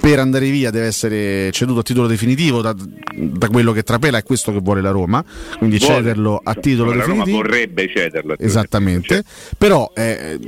per 0.00 0.18
andare 0.18 0.48
via 0.50 0.70
deve 0.70 0.86
essere 0.86 1.50
ceduto 1.52 1.80
a 1.80 1.82
titolo 1.82 2.06
definitivo 2.06 2.49
da, 2.60 2.74
da 3.14 3.48
quello 3.48 3.72
che 3.72 3.82
trapela, 3.82 4.18
è 4.18 4.22
questo 4.22 4.52
che 4.52 4.58
vuole 4.60 4.80
la 4.80 4.90
Roma, 4.90 5.24
quindi 5.58 5.78
Vuole. 5.78 5.94
cederlo 5.94 6.40
a 6.42 6.54
titolo 6.54 6.90
La 6.92 7.04
Roma 7.04 7.24
definitivo. 7.24 7.36
vorrebbe 7.36 7.88
cederlo. 7.94 8.36
Esattamente, 8.38 9.22
però 9.56 9.92
eh, 9.94 10.38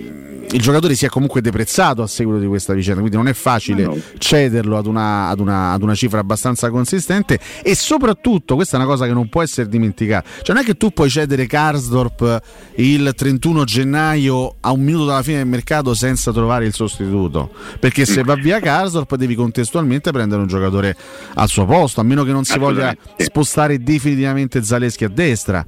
il 0.50 0.60
giocatore 0.60 0.94
si 0.94 1.06
è 1.06 1.08
comunque 1.08 1.40
deprezzato 1.40 2.02
a 2.02 2.06
seguito 2.06 2.40
di 2.40 2.46
questa 2.46 2.74
vicenda, 2.74 3.00
quindi 3.00 3.16
non 3.16 3.28
è 3.28 3.32
facile 3.32 3.84
no. 3.84 3.96
cederlo 4.18 4.76
ad 4.76 4.86
una, 4.86 5.28
ad, 5.28 5.40
una, 5.40 5.72
ad 5.72 5.82
una 5.82 5.94
cifra 5.94 6.20
abbastanza 6.20 6.70
consistente 6.70 7.38
e 7.62 7.74
soprattutto, 7.74 8.54
questa 8.54 8.76
è 8.76 8.80
una 8.80 8.88
cosa 8.88 9.06
che 9.06 9.12
non 9.12 9.28
può 9.28 9.42
essere 9.42 9.68
dimenticata, 9.68 10.28
cioè 10.42 10.54
non 10.54 10.64
è 10.64 10.66
che 10.66 10.76
tu 10.76 10.90
puoi 10.90 11.08
cedere 11.08 11.46
Karsdorp 11.46 12.40
il 12.76 13.12
31 13.14 13.64
gennaio 13.64 14.56
a 14.60 14.72
un 14.72 14.82
minuto 14.82 15.06
dalla 15.06 15.22
fine 15.22 15.38
del 15.38 15.46
mercato 15.46 15.94
senza 15.94 16.32
trovare 16.32 16.66
il 16.66 16.72
sostituto, 16.72 17.50
perché 17.78 18.04
se 18.04 18.22
va 18.22 18.34
via 18.34 18.60
Karsdorp 18.60 19.14
devi 19.16 19.34
contestualmente 19.34 20.10
prendere 20.10 20.40
un 20.40 20.48
giocatore 20.48 20.96
al 21.34 21.48
suo 21.48 21.64
posto, 21.64 21.91
a 22.00 22.04
meno 22.04 22.24
che 22.24 22.32
non 22.32 22.44
si 22.44 22.58
voglia 22.58 22.94
spostare 23.16 23.78
definitivamente 23.78 24.62
Zaleschi 24.62 25.04
a 25.04 25.08
destra. 25.08 25.64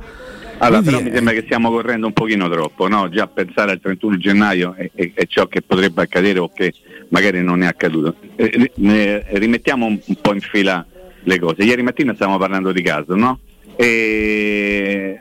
Allora, 0.59 0.81
Quindi, 0.81 0.91
però 0.91 1.03
mi 1.03 1.15
sembra 1.15 1.35
che 1.35 1.43
stiamo 1.43 1.71
correndo 1.71 2.07
un 2.07 2.13
pochino 2.13 2.49
troppo, 2.49 2.89
no? 2.89 3.09
Già 3.09 3.27
pensare 3.27 3.73
al 3.73 3.81
31 3.81 4.17
gennaio 4.19 4.75
è, 4.75 4.91
è- 4.95 5.11
è 5.13 5.27
ciò 5.27 5.47
che 5.47 5.63
potrebbe 5.63 6.03
accadere 6.03 6.39
o 6.39 6.51
che 6.53 6.73
magari 7.09 7.43
non 7.43 7.63
è 7.63 7.67
accaduto. 7.67 8.17
Eh, 8.37 8.71
rimettiamo 9.33 9.87
un, 9.87 9.99
un 10.05 10.15
po' 10.21 10.33
in 10.33 10.41
fila 10.41 10.87
le 11.25 11.39
cose. 11.39 11.63
Ieri 11.65 11.83
mattina 11.83 12.15
stavamo 12.15 12.39
parlando 12.39 12.73
di 12.73 12.83
caso, 12.83 13.15
no? 13.15 13.41
E 13.77 15.19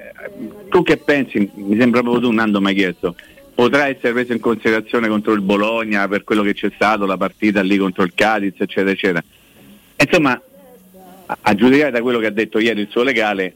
tu 0.69 0.83
che 0.83 0.97
pensi? 0.97 1.49
Mi 1.55 1.77
sembra 1.77 2.01
proprio 2.01 2.29
tu, 2.29 2.31
Nando, 2.31 2.61
mi 2.61 2.67
hai 2.67 2.75
chiesto. 2.75 3.15
Potrà 3.55 3.87
essere 3.87 4.13
preso 4.13 4.33
in 4.33 4.39
considerazione 4.39 5.07
contro 5.07 5.33
il 5.33 5.41
Bologna 5.41 6.07
per 6.07 6.23
quello 6.23 6.41
che 6.41 6.53
c'è 6.53 6.71
stato, 6.73 7.05
la 7.05 7.17
partita 7.17 7.61
lì 7.61 7.77
contro 7.77 8.03
il 8.03 8.13
Cadiz, 8.15 8.59
eccetera, 8.59 8.91
eccetera. 8.91 9.23
Insomma, 9.95 10.41
a- 11.41 11.55
giudicare 11.55 11.91
da 11.91 12.01
quello 12.01 12.19
che 12.19 12.27
ha 12.27 12.31
detto 12.31 12.59
ieri 12.59 12.81
il 12.81 12.87
suo 12.89 13.03
legale, 13.03 13.55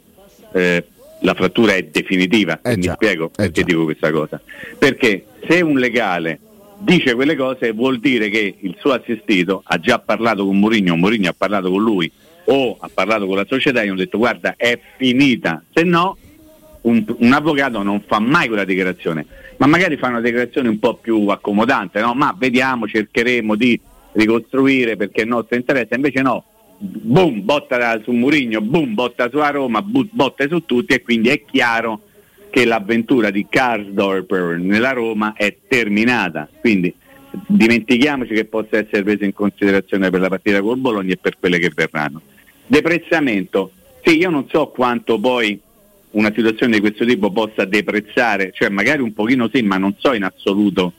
eh, 0.53 0.83
la 1.21 1.33
frattura 1.33 1.73
è 1.73 1.83
definitiva. 1.83 2.59
Eh 2.61 2.77
mi 2.77 2.83
spiego 2.83 3.25
eh 3.27 3.31
perché 3.35 3.63
dico 3.63 3.83
questa 3.83 4.11
cosa. 4.11 4.39
Perché 4.77 5.25
se 5.47 5.61
un 5.61 5.77
legale 5.77 6.39
dice 6.79 7.15
quelle 7.15 7.35
cose 7.35 7.71
vuol 7.71 7.99
dire 7.99 8.29
che 8.29 8.55
il 8.59 8.75
suo 8.79 8.93
assistito 8.93 9.61
ha 9.65 9.79
già 9.79 9.99
parlato 9.99 10.45
con 10.45 10.59
Mourinho, 10.59 10.95
Mourinho 10.95 11.29
ha 11.29 11.35
parlato 11.35 11.71
con 11.71 11.81
lui 11.81 12.11
o 12.45 12.77
ha 12.79 12.89
parlato 12.93 13.25
con 13.25 13.35
la 13.35 13.45
società 13.47 13.81
e 13.81 13.87
hanno 13.87 13.97
detto 13.97 14.17
guarda 14.17 14.53
è 14.55 14.79
finita, 14.97 15.63
se 15.73 15.83
no 15.83 16.17
un, 16.81 17.03
un 17.19 17.33
avvocato 17.33 17.81
non 17.81 18.03
fa 18.05 18.19
mai 18.19 18.47
quella 18.47 18.63
dichiarazione, 18.63 19.25
ma 19.57 19.65
magari 19.65 19.97
fa 19.97 20.07
una 20.07 20.21
dichiarazione 20.21 20.69
un 20.69 20.79
po' 20.79 20.95
più 20.95 21.27
accomodante, 21.27 21.99
no? 21.99 22.13
ma 22.13 22.33
vediamo, 22.37 22.87
cercheremo 22.87 23.55
di 23.55 23.79
ricostruire 24.13 24.95
perché 24.95 25.21
è 25.21 25.23
il 25.23 25.29
nostro 25.29 25.57
interesse, 25.57 25.95
invece 25.95 26.21
no, 26.21 26.45
boom, 26.77 27.43
botta 27.43 28.01
su 28.03 28.11
Murigno, 28.11 28.61
boom, 28.61 28.93
botta 28.93 29.29
su 29.29 29.39
Roma, 29.39 29.81
botte 29.81 30.47
su 30.47 30.65
tutti 30.65 30.93
e 30.93 31.01
quindi 31.01 31.29
è 31.29 31.43
chiaro 31.43 32.01
che 32.49 32.65
l'avventura 32.65 33.29
di 33.29 33.45
Karsdorp 33.49 34.55
nella 34.57 34.91
Roma 34.91 35.33
è 35.33 35.55
terminata, 35.67 36.49
quindi 36.59 36.93
dimentichiamoci 37.45 38.33
che 38.33 38.45
possa 38.45 38.77
essere 38.77 39.03
preso 39.03 39.25
in 39.25 39.33
considerazione 39.33 40.09
per 40.09 40.19
la 40.21 40.29
partita 40.29 40.61
col 40.61 40.77
Bologna 40.77 41.13
e 41.13 41.17
per 41.17 41.37
quelle 41.39 41.59
che 41.59 41.71
verranno. 41.75 42.21
Deprezzamento, 42.65 43.71
sì, 44.03 44.17
io 44.17 44.29
non 44.29 44.47
so 44.49 44.67
quanto 44.67 45.19
poi 45.19 45.59
una 46.11 46.31
situazione 46.33 46.73
di 46.73 46.79
questo 46.79 47.05
tipo 47.05 47.31
possa 47.31 47.65
deprezzare, 47.65 48.51
cioè 48.53 48.69
magari 48.69 49.01
un 49.01 49.13
pochino 49.13 49.49
sì, 49.53 49.61
ma 49.61 49.77
non 49.77 49.95
so 49.97 50.13
in 50.13 50.23
assoluto 50.23 50.93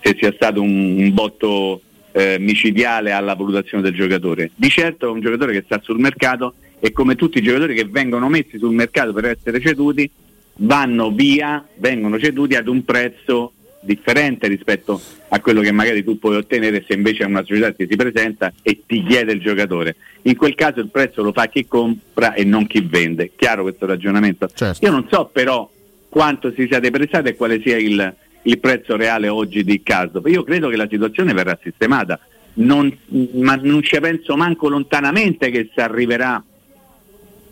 se 0.00 0.16
sia 0.18 0.32
stato 0.34 0.60
un, 0.60 0.98
un 0.98 1.14
botto 1.14 1.82
eh, 2.18 2.36
micidiale 2.40 3.12
alla 3.12 3.34
valutazione 3.34 3.80
del 3.80 3.94
giocatore. 3.94 4.50
Di 4.56 4.68
certo 4.68 5.06
è 5.06 5.10
un 5.10 5.20
giocatore 5.20 5.52
che 5.52 5.62
sta 5.64 5.80
sul 5.80 6.00
mercato 6.00 6.54
e 6.80 6.90
come 6.90 7.14
tutti 7.14 7.38
i 7.38 7.42
giocatori 7.42 7.74
che 7.74 7.84
vengono 7.84 8.28
messi 8.28 8.58
sul 8.58 8.74
mercato 8.74 9.12
per 9.12 9.26
essere 9.26 9.60
ceduti, 9.60 10.10
vanno 10.56 11.12
via, 11.12 11.64
vengono 11.76 12.18
ceduti 12.18 12.56
ad 12.56 12.66
un 12.66 12.84
prezzo 12.84 13.52
differente 13.80 14.48
rispetto 14.48 15.00
a 15.28 15.40
quello 15.40 15.60
che 15.60 15.70
magari 15.70 16.02
tu 16.02 16.18
puoi 16.18 16.34
ottenere 16.34 16.84
se 16.84 16.94
invece 16.94 17.22
una 17.22 17.44
società 17.44 17.70
ti 17.70 17.86
si 17.88 17.94
presenta 17.94 18.52
e 18.62 18.82
ti 18.84 19.04
chiede 19.04 19.32
il 19.32 19.40
giocatore. 19.40 19.94
In 20.22 20.36
quel 20.36 20.56
caso 20.56 20.80
il 20.80 20.88
prezzo 20.88 21.22
lo 21.22 21.30
fa 21.30 21.46
chi 21.46 21.66
compra 21.68 22.34
e 22.34 22.42
non 22.42 22.66
chi 22.66 22.80
vende. 22.80 23.30
Chiaro 23.36 23.62
questo 23.62 23.86
ragionamento? 23.86 24.48
Certo. 24.52 24.84
Io 24.84 24.90
non 24.90 25.06
so 25.08 25.30
però 25.32 25.70
quanto 26.08 26.52
si 26.56 26.66
sia 26.68 26.80
deprezzato 26.80 27.28
e 27.28 27.36
quale 27.36 27.60
sia 27.60 27.76
il, 27.76 28.12
il 28.42 28.58
prezzo 28.58 28.96
reale 28.96 29.28
oggi 29.28 29.64
di 29.64 29.82
Casdorp. 29.82 30.26
Io 30.28 30.42
credo 30.42 30.68
che 30.68 30.76
la 30.76 30.88
situazione 30.90 31.32
verrà 31.32 31.58
sistemata, 31.62 32.18
non, 32.54 32.96
ma 33.34 33.56
non 33.56 33.82
ci 33.82 33.98
penso 34.00 34.36
manco 34.36 34.68
lontanamente 34.68 35.50
che 35.50 35.70
si 35.72 35.80
arriverà 35.80 36.42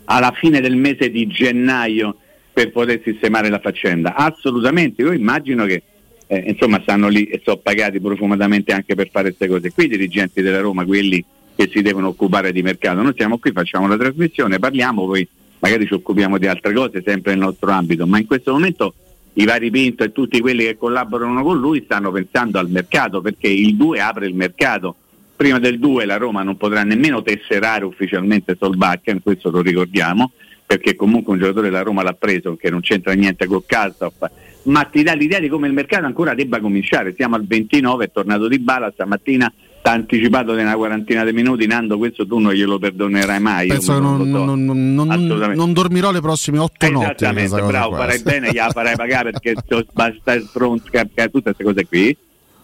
alla 0.05 0.31
fine 0.31 0.61
del 0.61 0.75
mese 0.75 1.09
di 1.09 1.27
gennaio 1.27 2.15
per 2.51 2.71
poter 2.71 3.01
sistemare 3.03 3.49
la 3.49 3.59
faccenda. 3.59 4.15
Assolutamente, 4.15 5.01
io 5.01 5.11
immagino 5.11 5.65
che 5.65 5.83
eh, 6.27 6.43
insomma 6.47 6.79
stanno 6.81 7.07
lì 7.07 7.25
e 7.25 7.41
sono 7.43 7.57
pagati 7.57 7.99
profumatamente 7.99 8.73
anche 8.73 8.95
per 8.95 9.09
fare 9.09 9.33
queste 9.33 9.47
cose. 9.47 9.71
Qui 9.71 9.85
i 9.85 9.89
dirigenti 9.89 10.41
della 10.41 10.59
Roma, 10.59 10.85
quelli 10.85 11.23
che 11.55 11.69
si 11.71 11.81
devono 11.81 12.07
occupare 12.07 12.51
di 12.51 12.61
mercato, 12.61 13.01
noi 13.01 13.13
siamo 13.15 13.37
qui, 13.37 13.51
facciamo 13.51 13.87
la 13.87 13.97
trasmissione, 13.97 14.59
parliamo, 14.59 15.05
poi 15.05 15.27
magari 15.59 15.87
ci 15.87 15.93
occupiamo 15.93 16.37
di 16.37 16.47
altre 16.47 16.73
cose 16.73 17.01
sempre 17.03 17.31
nel 17.31 17.41
nostro 17.41 17.71
ambito, 17.71 18.05
ma 18.05 18.19
in 18.19 18.27
questo 18.27 18.51
momento 18.51 18.93
i 19.37 19.45
vari 19.45 19.69
Pinto 19.69 20.03
e 20.03 20.11
tutti 20.11 20.39
quelli 20.39 20.63
che 20.63 20.77
collaborano 20.77 21.43
con 21.43 21.59
lui 21.59 21.83
stanno 21.85 22.11
pensando 22.11 22.57
al 22.57 22.69
mercato 22.69 23.21
perché 23.21 23.47
il 23.47 23.75
2 23.75 23.99
apre 23.99 24.27
il 24.27 24.33
mercato. 24.33 24.95
Prima 25.35 25.59
del 25.59 25.77
2 25.77 26.05
la 26.05 26.17
Roma 26.17 26.41
non 26.41 26.57
potrà 26.57 26.83
nemmeno 26.83 27.21
tesserare 27.21 27.85
ufficialmente 27.85 28.57
Solbakken, 28.59 29.21
questo 29.21 29.51
lo 29.51 29.61
ricordiamo, 29.61 30.31
perché 30.65 30.95
comunque 30.95 31.33
un 31.33 31.39
giocatore 31.39 31.69
della 31.69 31.83
Roma 31.83 32.01
l'ha 32.01 32.13
preso 32.13 32.55
che 32.55 32.71
non 32.71 32.81
c'entra 32.81 33.13
niente 33.13 33.45
col 33.45 33.63
Calzop, 33.63 34.31
ma 34.63 34.83
ti 34.85 35.03
dà 35.03 35.13
l'idea 35.13 35.39
di 35.39 35.49
come 35.49 35.67
il 35.67 35.73
mercato 35.73 36.05
ancora 36.05 36.33
debba 36.33 36.59
cominciare. 36.59 37.13
Siamo 37.15 37.35
al 37.35 37.45
29, 37.45 38.05
è 38.05 38.11
tornato 38.11 38.47
di 38.47 38.57
bala 38.57 38.91
stamattina 38.91 39.53
t'ha 39.87 39.93
anticipato 39.93 40.53
di 40.53 40.61
una 40.61 40.75
quarantina 40.75 41.23
di 41.23 41.31
minuti, 41.31 41.65
Nando, 41.65 41.97
questo 41.97 42.27
tu 42.27 42.39
non 42.39 42.51
glielo 42.51 42.77
perdonerai 42.77 43.39
mai. 43.39 43.67
Penso 43.67 43.93
che 43.93 43.99
non, 44.01 44.29
non, 44.29 44.65
non, 44.65 45.53
non, 45.55 45.73
dormirò 45.73 46.11
le 46.11 46.19
prossime 46.19 46.59
otto 46.59 46.89
notti. 46.89 47.05
Esattamente, 47.05 47.61
bravo, 47.61 47.95
farai 47.95 48.21
bene, 48.21 48.51
gliela 48.51 48.69
farai 48.69 48.97
pagare 48.97 49.31
perché 49.31 49.55
basta 49.93 50.37
stronzare 50.41 51.07
tutte 51.31 51.53
queste 51.53 51.63
cose 51.63 51.87
qui. 51.87 52.17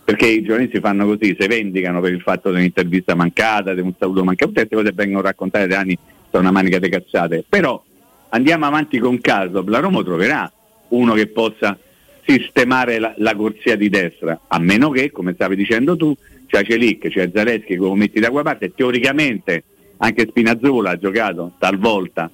Perché 0.04 0.28
i 0.28 0.44
giornalisti 0.44 0.82
fanno 0.82 1.06
così, 1.06 1.34
si 1.40 1.48
vendicano 1.48 2.02
per 2.02 2.12
il 2.12 2.20
fatto 2.20 2.50
di 2.50 2.58
un'intervista 2.58 3.16
mancata, 3.16 3.74
di 3.74 3.80
un 3.80 3.94
saluto 3.98 4.22
mancato, 4.26 4.52
tutte 4.52 4.68
queste 4.68 4.76
cose 4.76 4.94
vengono 4.94 5.22
raccontate 5.22 5.66
da 5.66 5.80
anni, 5.80 5.98
sono 6.30 6.44
una 6.44 6.52
manica 6.52 6.78
di 6.78 6.90
cazzate. 6.90 7.46
Però 7.48 7.82
andiamo 8.30 8.66
avanti 8.66 9.00
con 9.00 9.22
caso, 9.22 9.64
la 9.66 9.80
Roma 9.80 10.04
troverà 10.04 10.52
uno 10.90 11.14
che 11.14 11.28
possa 11.28 11.78
sistemare 12.26 13.00
la, 13.00 13.14
la 13.16 13.34
corsia 13.34 13.78
di 13.78 13.88
destra, 13.88 14.42
a 14.46 14.60
meno 14.60 14.90
che, 14.90 15.10
come 15.10 15.34
stavi 15.36 15.56
dicendo 15.56 15.96
tu, 15.96 16.14
c'è 16.54 16.64
Celic, 16.64 17.10
c'è 17.10 17.32
Zaleschi 17.34 17.74
che 17.74 17.76
lo 17.76 17.96
metti 17.96 18.20
da 18.20 18.30
quella 18.30 18.44
parte, 18.44 18.74
teoricamente 18.76 19.64
anche 19.98 20.28
Spinazzola 20.28 20.92
ha 20.92 20.98
giocato 20.98 21.54
talvolta 21.58 22.30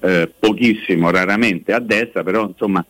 eh, 0.00 0.30
pochissimo, 0.38 1.10
raramente 1.10 1.72
a 1.72 1.80
destra, 1.80 2.22
però 2.22 2.46
insomma 2.46 2.84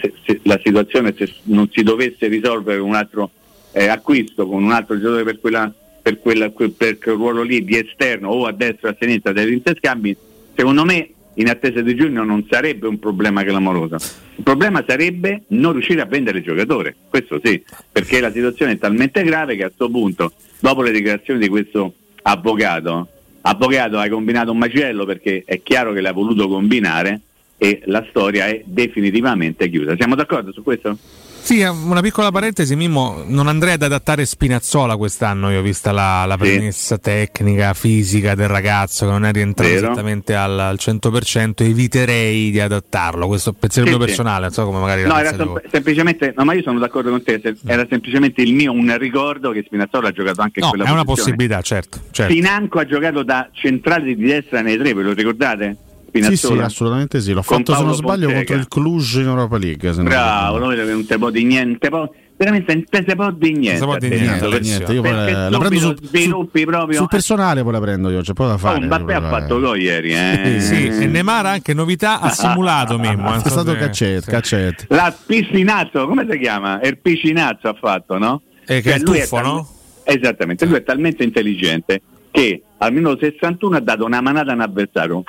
se, 0.00 0.12
se 0.24 0.40
la 0.44 0.58
situazione 0.62 1.14
se 1.16 1.32
non 1.44 1.68
si 1.70 1.82
dovesse 1.82 2.26
risolvere 2.26 2.80
un 2.80 2.94
altro 2.94 3.30
eh, 3.72 3.86
acquisto, 3.86 4.48
con 4.48 4.64
un 4.64 4.72
altro 4.72 4.96
giocatore 4.96 5.24
per, 5.24 5.40
quella, 5.40 5.72
per, 6.02 6.18
quella, 6.18 6.50
per 6.50 6.98
quel 6.98 7.14
ruolo 7.14 7.42
lì 7.42 7.62
di 7.62 7.78
esterno 7.78 8.30
o 8.30 8.46
a 8.46 8.52
destra 8.52 8.88
o 8.88 8.92
a 8.92 8.96
sinistra 8.98 9.32
dei 9.32 9.52
interscambi, 9.52 10.16
secondo 10.56 10.84
me 10.84 11.10
in 11.40 11.48
attesa 11.48 11.80
di 11.80 11.94
giugno 11.94 12.22
non 12.22 12.46
sarebbe 12.48 12.86
un 12.86 12.98
problema 12.98 13.42
clamoroso. 13.42 13.96
Il 14.36 14.42
problema 14.42 14.84
sarebbe 14.86 15.44
non 15.48 15.72
riuscire 15.72 16.02
a 16.02 16.04
vendere 16.04 16.38
il 16.38 16.44
giocatore, 16.44 16.94
questo 17.08 17.40
sì, 17.42 17.62
perché 17.90 18.20
la 18.20 18.30
situazione 18.30 18.72
è 18.72 18.78
talmente 18.78 19.22
grave 19.22 19.56
che 19.56 19.64
a 19.64 19.66
questo 19.66 19.88
punto, 19.88 20.32
dopo 20.58 20.82
le 20.82 20.92
dichiarazioni 20.92 21.40
di 21.40 21.48
questo 21.48 21.94
avvocato, 22.22 23.08
avvocato 23.40 23.98
hai 23.98 24.10
combinato 24.10 24.50
un 24.50 24.58
macello 24.58 25.06
perché 25.06 25.42
è 25.46 25.62
chiaro 25.62 25.92
che 25.92 26.02
l'ha 26.02 26.12
voluto 26.12 26.46
combinare 26.46 27.20
e 27.56 27.80
la 27.86 28.04
storia 28.10 28.46
è 28.46 28.62
definitivamente 28.64 29.70
chiusa. 29.70 29.96
Siamo 29.96 30.14
d'accordo 30.14 30.52
su 30.52 30.62
questo? 30.62 30.98
Sì, 31.42 31.62
una 31.62 32.00
piccola 32.00 32.30
parentesi, 32.30 32.76
Mimmo, 32.76 33.24
non 33.26 33.48
andrei 33.48 33.72
ad 33.72 33.82
adattare 33.82 34.24
Spinazzola 34.24 34.96
quest'anno, 34.96 35.50
io 35.50 35.58
ho 35.58 35.62
vista 35.62 35.90
la, 35.90 36.24
la 36.24 36.36
premessa 36.36 36.94
sì. 36.94 37.00
tecnica, 37.00 37.74
fisica 37.74 38.34
del 38.34 38.46
ragazzo 38.46 39.06
che 39.06 39.10
non 39.10 39.24
è 39.24 39.32
rientrato 39.32 39.68
Vero. 39.70 39.86
esattamente 39.86 40.36
al, 40.36 40.58
al, 40.58 40.76
100%, 40.78 41.64
eviterei 41.64 42.50
di 42.50 42.60
adattarlo, 42.60 43.26
questo 43.26 43.52
pensiero 43.52 43.88
sì, 43.88 43.94
mio 43.94 44.02
sì. 44.02 44.08
personale, 44.08 44.42
non 44.42 44.52
so 44.52 44.64
come 44.64 44.78
magari... 44.78 45.02
No, 45.02 45.18
era 45.18 45.34
sem- 45.34 45.60
semplicemente, 45.68 46.32
no, 46.36 46.44
ma 46.44 46.52
io 46.52 46.62
sono 46.62 46.78
d'accordo 46.78 47.10
con 47.10 47.22
te, 47.24 47.40
era 47.66 47.84
semplicemente 47.88 48.42
il 48.42 48.54
mio 48.54 48.70
un 48.70 48.96
ricordo 48.96 49.50
che 49.50 49.64
Spinazzola 49.64 50.08
ha 50.08 50.12
giocato 50.12 50.42
anche 50.42 50.60
no, 50.60 50.66
in 50.66 50.70
quella 50.70 50.84
è 50.84 51.04
posizione. 51.04 51.10
una 51.10 51.22
possibilità, 51.22 51.62
certo. 51.62 51.98
certo. 52.12 52.32
Financo 52.32 52.78
ha 52.78 52.86
giocato 52.86 53.22
da 53.24 53.48
centrale 53.52 54.14
di 54.14 54.24
destra 54.24 54.60
nei 54.60 54.76
tre, 54.76 54.94
ve 54.94 55.02
lo 55.02 55.12
ricordate? 55.12 55.76
Spinazzola. 56.10 56.36
Sì, 56.36 56.58
sì, 56.58 56.64
assolutamente 56.64 57.20
sì. 57.20 57.32
L'ho 57.32 57.42
fatto, 57.42 57.74
se 57.74 57.82
non 57.82 57.94
sbaglio, 57.94 58.28
Fonseca. 58.28 58.54
contro 58.54 58.56
il 58.56 58.68
Cluj 58.68 59.14
in 59.16 59.26
Europa 59.26 59.58
League. 59.58 59.92
Bravo, 59.92 60.58
lo 60.58 60.66
vedo 60.66 60.84
che 60.84 60.90
non 60.90 61.06
te 61.06 61.18
può 61.18 61.30
di 61.30 61.44
niente. 61.44 61.88
Po- 61.88 62.14
veramente 62.36 62.74
non 62.74 62.84
te 62.84 63.14
può 63.14 63.30
di 63.30 63.52
niente. 63.52 63.86
Non 63.86 63.98
di 63.98 64.08
niente, 64.08 64.48
niente, 64.48 64.60
niente. 64.60 64.92
Io 64.92 65.02
la, 65.02 65.48
la 65.48 65.58
prendo 65.58 65.78
sul, 65.78 65.98
sul, 66.02 66.48
proprio, 66.66 66.98
sul 66.98 67.08
personale, 67.08 67.62
poi 67.62 67.72
la 67.72 67.80
prendo 67.80 68.10
io. 68.10 68.20
C'è 68.22 68.32
poco 68.32 68.50
da 68.50 68.58
fare. 68.58 68.78
Oh, 68.78 68.80
Mbappé 68.82 69.14
ha 69.14 69.28
fatto 69.28 69.60
gol 69.60 69.80
ieri. 69.80 70.12
Eh. 70.12 70.56
sì, 70.60 70.86
e 70.86 71.06
Neymar 71.06 71.46
anche 71.46 71.74
novità 71.74 72.20
ha 72.20 72.30
simulato 72.30 72.98
Mimmo. 73.00 73.34
È 73.34 73.48
stato 73.48 73.74
Caccet, 73.74 74.24
Caccet. 74.24 74.86
La 74.88 75.14
piscinazzo, 75.26 76.06
come 76.06 76.26
si 76.28 76.38
chiama? 76.38 76.80
Il 76.82 76.98
piscinazzo 76.98 77.68
ha 77.68 77.74
fatto, 77.74 78.18
no? 78.18 78.42
E 78.66 78.80
che 78.80 78.90
cioè, 78.90 78.98
è 78.98 79.02
tuffo, 79.02 79.36
tal- 79.36 79.44
no? 79.44 79.68
Esattamente, 80.02 80.66
lui 80.66 80.76
è 80.76 80.82
talmente 80.82 81.22
intelligente 81.22 82.02
che 82.30 82.62
al 82.78 82.92
minuto 82.92 83.18
61 83.20 83.76
ha 83.76 83.80
dato 83.80 84.04
una 84.04 84.20
manata 84.20 84.52
a 84.52 84.54
un 84.54 84.60
avversario 84.60 85.22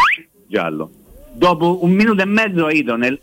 giallo. 0.51 0.91
Dopo 1.33 1.83
un 1.83 1.91
minuto 1.91 2.21
e 2.21 2.25
mezzo 2.25 2.65
Aito 2.65 2.95
nel... 2.97 3.19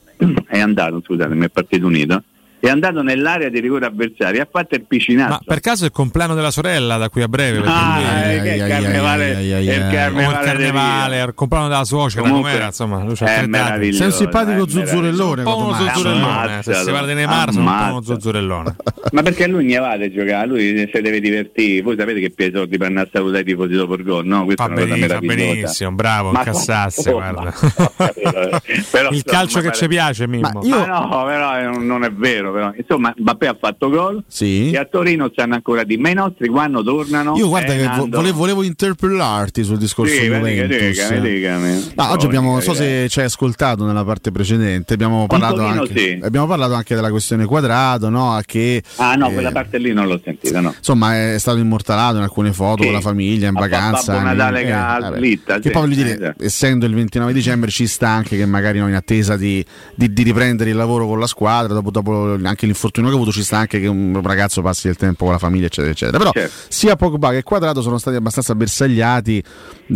è 0.46 0.58
andato, 0.58 1.00
scusatemi, 1.04 1.44
è 1.44 1.48
partito 1.50 1.86
unito 1.86 2.22
è 2.60 2.68
andato 2.68 3.02
nell'area 3.02 3.48
di 3.48 3.60
rigore 3.60 3.86
avversaria 3.86 4.42
ha 4.42 4.48
fatto 4.50 4.74
il 4.74 4.84
piscinato. 4.84 5.30
Ma 5.30 5.40
per 5.44 5.60
caso 5.60 5.84
è 5.84 5.86
il 5.86 5.92
compleanno 5.92 6.34
della 6.34 6.50
sorella 6.50 6.96
da 6.96 7.08
qui 7.08 7.22
a 7.22 7.28
breve? 7.28 7.62
Ah, 7.64 8.00
è 8.24 8.54
il 8.54 8.66
carnevale, 8.66 9.30
il 9.42 9.88
carnevale, 9.90 11.22
il 11.22 11.34
compleanno 11.34 11.68
della 11.68 11.84
suocera, 11.84 12.28
com'era, 12.28 12.66
insomma, 12.66 13.02
lui 13.02 13.14
è 13.18 13.46
meraviglioso. 13.46 13.98
Sei 13.98 14.06
un 14.06 14.12
simpatico 14.12 14.68
zuzzurellone. 14.68 15.42
Un 15.42 15.52
po' 15.52 15.58
uno 15.58 15.74
zuzzurellone, 15.74 16.62
se 16.62 16.74
si 16.74 16.90
parla 16.90 17.06
di 17.06 17.14
Neymar 17.14 17.52
sono 17.52 17.70
un 17.70 17.76
po' 17.78 17.90
uno 17.90 18.02
zuzzurellone. 18.02 18.76
Ma 19.12 19.22
perché 19.22 19.46
lui 19.46 19.64
ne 19.64 19.78
va 19.78 19.90
a 19.92 20.10
giocare, 20.10 20.46
lui 20.46 20.88
si 20.92 21.00
deve 21.00 21.20
divertire. 21.20 21.82
Voi 21.82 21.96
sapete 21.96 22.20
che 22.20 22.30
piace 22.30 22.52
soldi 22.54 22.76
per 22.76 22.88
andare 22.88 23.06
a 23.06 23.10
salutare 23.12 23.42
i 23.42 23.44
tifosi 23.44 23.74
dopo 23.74 23.94
il 23.94 24.02
gol, 24.02 24.26
no? 24.26 24.44
Questa 24.44 24.64
una 24.64 24.74
cosa 24.74 24.96
meravigliosa. 24.96 25.36
benissimo, 25.36 25.92
bravo, 25.92 26.28
incassasse, 26.30 27.12
guarda. 27.12 27.54
Il 29.10 29.22
calcio 29.24 29.60
che 29.60 29.72
ci 29.72 29.86
piace, 29.88 30.26
Mimmo. 30.26 30.60
Ma 30.64 30.86
no, 30.86 31.24
però 31.24 31.78
non 31.78 32.04
è 32.04 32.12
vero 32.12 32.47
vero, 32.50 32.70
però 32.70 32.72
insomma 32.76 33.12
Mbappé 33.16 33.46
ha 33.46 33.56
fatto 33.58 33.88
gol 33.88 34.22
sì. 34.26 34.70
e 34.70 34.76
a 34.76 34.84
Torino 34.84 35.28
stanno 35.32 35.54
ancora 35.54 35.84
di 35.84 35.96
ma 35.96 36.10
i 36.10 36.14
nostri 36.14 36.48
quando 36.48 36.82
tornano 36.82 37.36
io 37.36 37.48
guarda 37.48 37.74
che 37.74 37.88
vo- 37.96 38.08
volevo, 38.08 38.38
volevo, 38.38 38.62
interpellarti 38.62 39.62
sul 39.62 39.78
discorso 39.78 40.12
sì, 40.12 40.20
Juventus 40.20 40.76
dica, 40.78 41.18
dica, 41.20 41.58
ah, 41.96 42.12
oggi 42.12 42.26
abbiamo 42.26 42.52
non 42.52 42.62
so 42.62 42.74
se 42.74 43.06
ci 43.08 43.20
hai 43.20 43.26
ascoltato 43.26 43.84
nella 43.84 44.04
parte 44.04 44.30
precedente 44.30 44.94
abbiamo 44.94 45.26
parlato, 45.26 45.62
anche, 45.62 45.98
sì. 45.98 46.18
abbiamo 46.22 46.46
parlato 46.46 46.74
anche 46.74 46.94
della 46.94 47.10
questione 47.10 47.44
quadrato 47.44 48.08
no? 48.08 48.40
che, 48.44 48.82
ah 48.96 49.14
no 49.14 49.28
eh, 49.28 49.32
quella 49.32 49.52
parte 49.52 49.78
lì 49.78 49.92
non 49.92 50.06
l'ho 50.06 50.20
sentita 50.22 50.60
no. 50.60 50.74
insomma 50.76 51.32
è 51.32 51.38
stato 51.38 51.58
immortalato 51.58 52.16
in 52.16 52.22
alcune 52.22 52.52
foto 52.52 52.84
con 52.84 52.92
la 52.92 53.00
famiglia 53.00 53.48
in 53.48 53.54
vacanza 53.54 54.12
Babbo 54.12 54.26
Natale 54.26 54.62
eh, 54.62 54.70
vabbè, 54.70 55.16
slitta, 55.16 55.58
che 55.58 55.70
poi 55.70 55.82
voglio 55.82 55.94
dire 55.94 56.14
esatto. 56.14 56.44
essendo 56.44 56.86
il 56.86 56.94
29 56.94 57.32
dicembre 57.32 57.70
ci 57.70 57.86
sta 57.86 58.08
anche 58.08 58.36
che 58.36 58.46
magari 58.46 58.78
noi 58.78 58.90
in 58.90 58.94
attesa 58.94 59.36
di, 59.36 59.64
di, 59.94 60.12
di 60.12 60.22
riprendere 60.22 60.70
il 60.70 60.76
lavoro 60.76 61.06
con 61.06 61.18
la 61.18 61.26
squadra 61.26 61.74
dopo, 61.74 61.90
dopo 61.90 62.36
anche 62.44 62.66
l'infortunio 62.66 63.10
che 63.10 63.16
ha 63.16 63.18
avuto 63.18 63.32
ci 63.32 63.42
sta 63.42 63.58
anche 63.58 63.80
che 63.80 63.86
un 63.86 64.20
ragazzo 64.22 64.62
passi 64.62 64.86
del 64.86 64.96
tempo 64.96 65.24
con 65.24 65.32
la 65.32 65.38
famiglia 65.38 65.66
eccetera 65.66 65.92
eccetera 65.92 66.18
però 66.18 66.32
certo. 66.32 66.52
sia 66.68 66.96
Pogba 66.96 67.30
che 67.30 67.42
Quadrato 67.42 67.82
sono 67.82 67.98
stati 67.98 68.16
abbastanza 68.16 68.54
bersagliati 68.54 69.42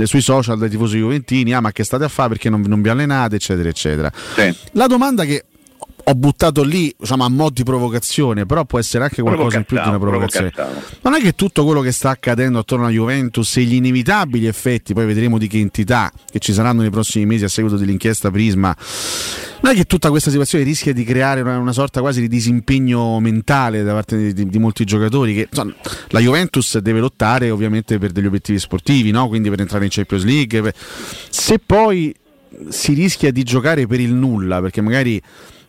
sui 0.02 0.20
social 0.20 0.58
dai 0.58 0.70
tifosi 0.70 0.98
juventini 0.98 1.54
ah 1.54 1.60
ma 1.60 1.72
che 1.72 1.84
state 1.84 2.04
a 2.04 2.08
fare 2.08 2.30
perché 2.30 2.50
non, 2.50 2.62
non 2.66 2.82
vi 2.82 2.88
allenate 2.88 3.36
eccetera 3.36 3.68
eccetera 3.68 4.12
sì. 4.34 4.54
la 4.72 4.86
domanda 4.86 5.24
che 5.24 5.44
ho 6.04 6.14
buttato 6.14 6.62
lì 6.62 6.94
diciamo, 6.98 7.24
a 7.24 7.28
mo' 7.28 7.50
di 7.50 7.62
provocazione, 7.62 8.46
però 8.46 8.64
può 8.64 8.78
essere 8.78 9.04
anche 9.04 9.22
qualcosa 9.22 9.58
in 9.58 9.64
più 9.64 9.80
di 9.80 9.88
una 9.88 9.98
provocazione. 9.98 10.52
Non 11.02 11.14
è 11.14 11.20
che 11.20 11.34
tutto 11.34 11.64
quello 11.64 11.80
che 11.80 11.92
sta 11.92 12.10
accadendo 12.10 12.58
attorno 12.58 12.84
alla 12.84 12.92
Juventus 12.92 13.56
e 13.56 13.62
gli 13.62 13.74
inevitabili 13.74 14.46
effetti, 14.46 14.94
poi 14.94 15.06
vedremo 15.06 15.38
di 15.38 15.46
che 15.46 15.58
entità 15.58 16.10
che 16.30 16.38
ci 16.38 16.52
saranno 16.52 16.82
nei 16.82 16.90
prossimi 16.90 17.26
mesi 17.26 17.44
a 17.44 17.48
seguito 17.48 17.76
dell'inchiesta 17.76 18.30
Prisma, 18.30 18.76
non 19.60 19.72
è 19.72 19.74
che 19.76 19.84
tutta 19.84 20.10
questa 20.10 20.30
situazione 20.30 20.64
rischia 20.64 20.92
di 20.92 21.04
creare 21.04 21.40
una, 21.40 21.58
una 21.58 21.72
sorta 21.72 22.00
quasi 22.00 22.20
di 22.20 22.28
disimpegno 22.28 23.20
mentale 23.20 23.82
da 23.84 23.92
parte 23.92 24.16
di, 24.16 24.32
di, 24.32 24.48
di 24.48 24.58
molti 24.58 24.84
giocatori 24.84 25.34
che 25.34 25.46
insomma, 25.48 25.72
la 26.08 26.20
Juventus 26.20 26.78
deve 26.78 26.98
lottare 26.98 27.50
ovviamente 27.50 27.98
per 27.98 28.10
degli 28.10 28.26
obiettivi 28.26 28.58
sportivi, 28.58 29.10
no? 29.12 29.28
quindi 29.28 29.50
per 29.50 29.60
entrare 29.60 29.84
in 29.84 29.90
Champions 29.90 30.24
League. 30.24 30.74
Se 31.28 31.58
poi 31.58 32.14
si 32.68 32.92
rischia 32.92 33.30
di 33.30 33.42
giocare 33.42 33.86
per 33.86 34.00
il 34.00 34.12
nulla, 34.12 34.60
perché 34.60 34.80
magari 34.80 35.20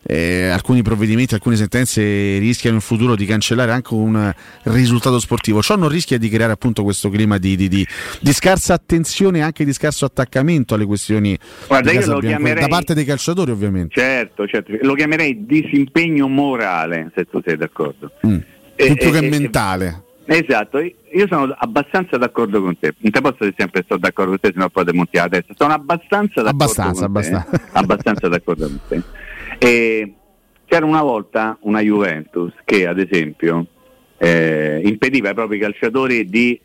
eh, 0.06 0.48
alcuni 0.48 0.82
provvedimenti, 0.82 1.34
alcune 1.34 1.56
sentenze 1.56 2.38
rischiano 2.38 2.76
in 2.76 2.82
futuro 2.82 3.16
di 3.16 3.24
cancellare 3.24 3.72
anche 3.72 3.94
un 3.94 4.32
risultato 4.64 5.18
sportivo. 5.18 5.62
Ciò 5.62 5.76
non 5.76 5.88
rischia 5.88 6.18
di 6.18 6.28
creare 6.28 6.52
appunto 6.52 6.82
questo 6.82 7.08
clima 7.08 7.38
di, 7.38 7.56
di, 7.56 7.68
di, 7.68 7.86
di 8.20 8.32
scarsa 8.32 8.74
attenzione 8.74 9.38
e 9.38 9.42
anche 9.42 9.64
di 9.64 9.72
scarso 9.72 10.04
attaccamento 10.04 10.74
alle 10.74 10.86
questioni 10.86 11.36
Guarda, 11.66 11.90
chiamerei, 11.90 12.62
da 12.62 12.68
parte 12.68 12.94
dei 12.94 13.04
calciatori 13.04 13.50
ovviamente. 13.50 13.98
Certo, 13.98 14.46
certo, 14.46 14.72
lo 14.80 14.94
chiamerei 14.94 15.44
disimpegno 15.46 16.28
morale, 16.28 17.10
se 17.14 17.24
tu 17.24 17.40
sei 17.44 17.56
d'accordo. 17.56 18.10
Mm. 18.26 18.38
E, 18.76 18.94
più 18.94 19.10
che 19.10 19.18
e, 19.18 19.28
mentale. 19.28 20.02
Esatto, 20.26 20.78
io 20.78 21.26
sono 21.28 21.54
abbastanza 21.58 22.16
d'accordo 22.16 22.62
con 22.62 22.78
te. 22.78 22.94
Non 22.98 23.12
ti 23.12 23.20
posso 23.20 23.36
dire 23.40 23.54
sempre 23.56 23.82
sto 23.84 23.98
d'accordo 23.98 24.30
con 24.30 24.40
te, 24.40 24.48
se 24.48 24.58
no 24.58 24.68
poi 24.70 24.84
ti 24.84 24.92
monti 24.92 25.16
la 25.16 25.28
testa. 25.28 25.52
Sono 25.56 25.74
abbastanza 25.74 26.42
d'accordo 26.42 26.64
abbastanza, 26.64 27.06
con 27.06 27.16
abbastanza. 27.16 27.50
te. 27.50 27.62
abbastanza 27.72 28.28
d'accordo 28.28 28.66
con 28.66 28.80
te. 28.88 29.02
E 29.58 30.14
c'era 30.66 30.84
una 30.84 31.02
volta 31.02 31.56
una 31.62 31.80
Juventus 31.80 32.52
che, 32.64 32.86
ad 32.86 32.98
esempio, 32.98 33.66
eh, 34.18 34.80
impediva 34.84 35.28
ai 35.28 35.34
propri 35.34 35.58
calciatori 35.58 36.26
di 36.26 36.60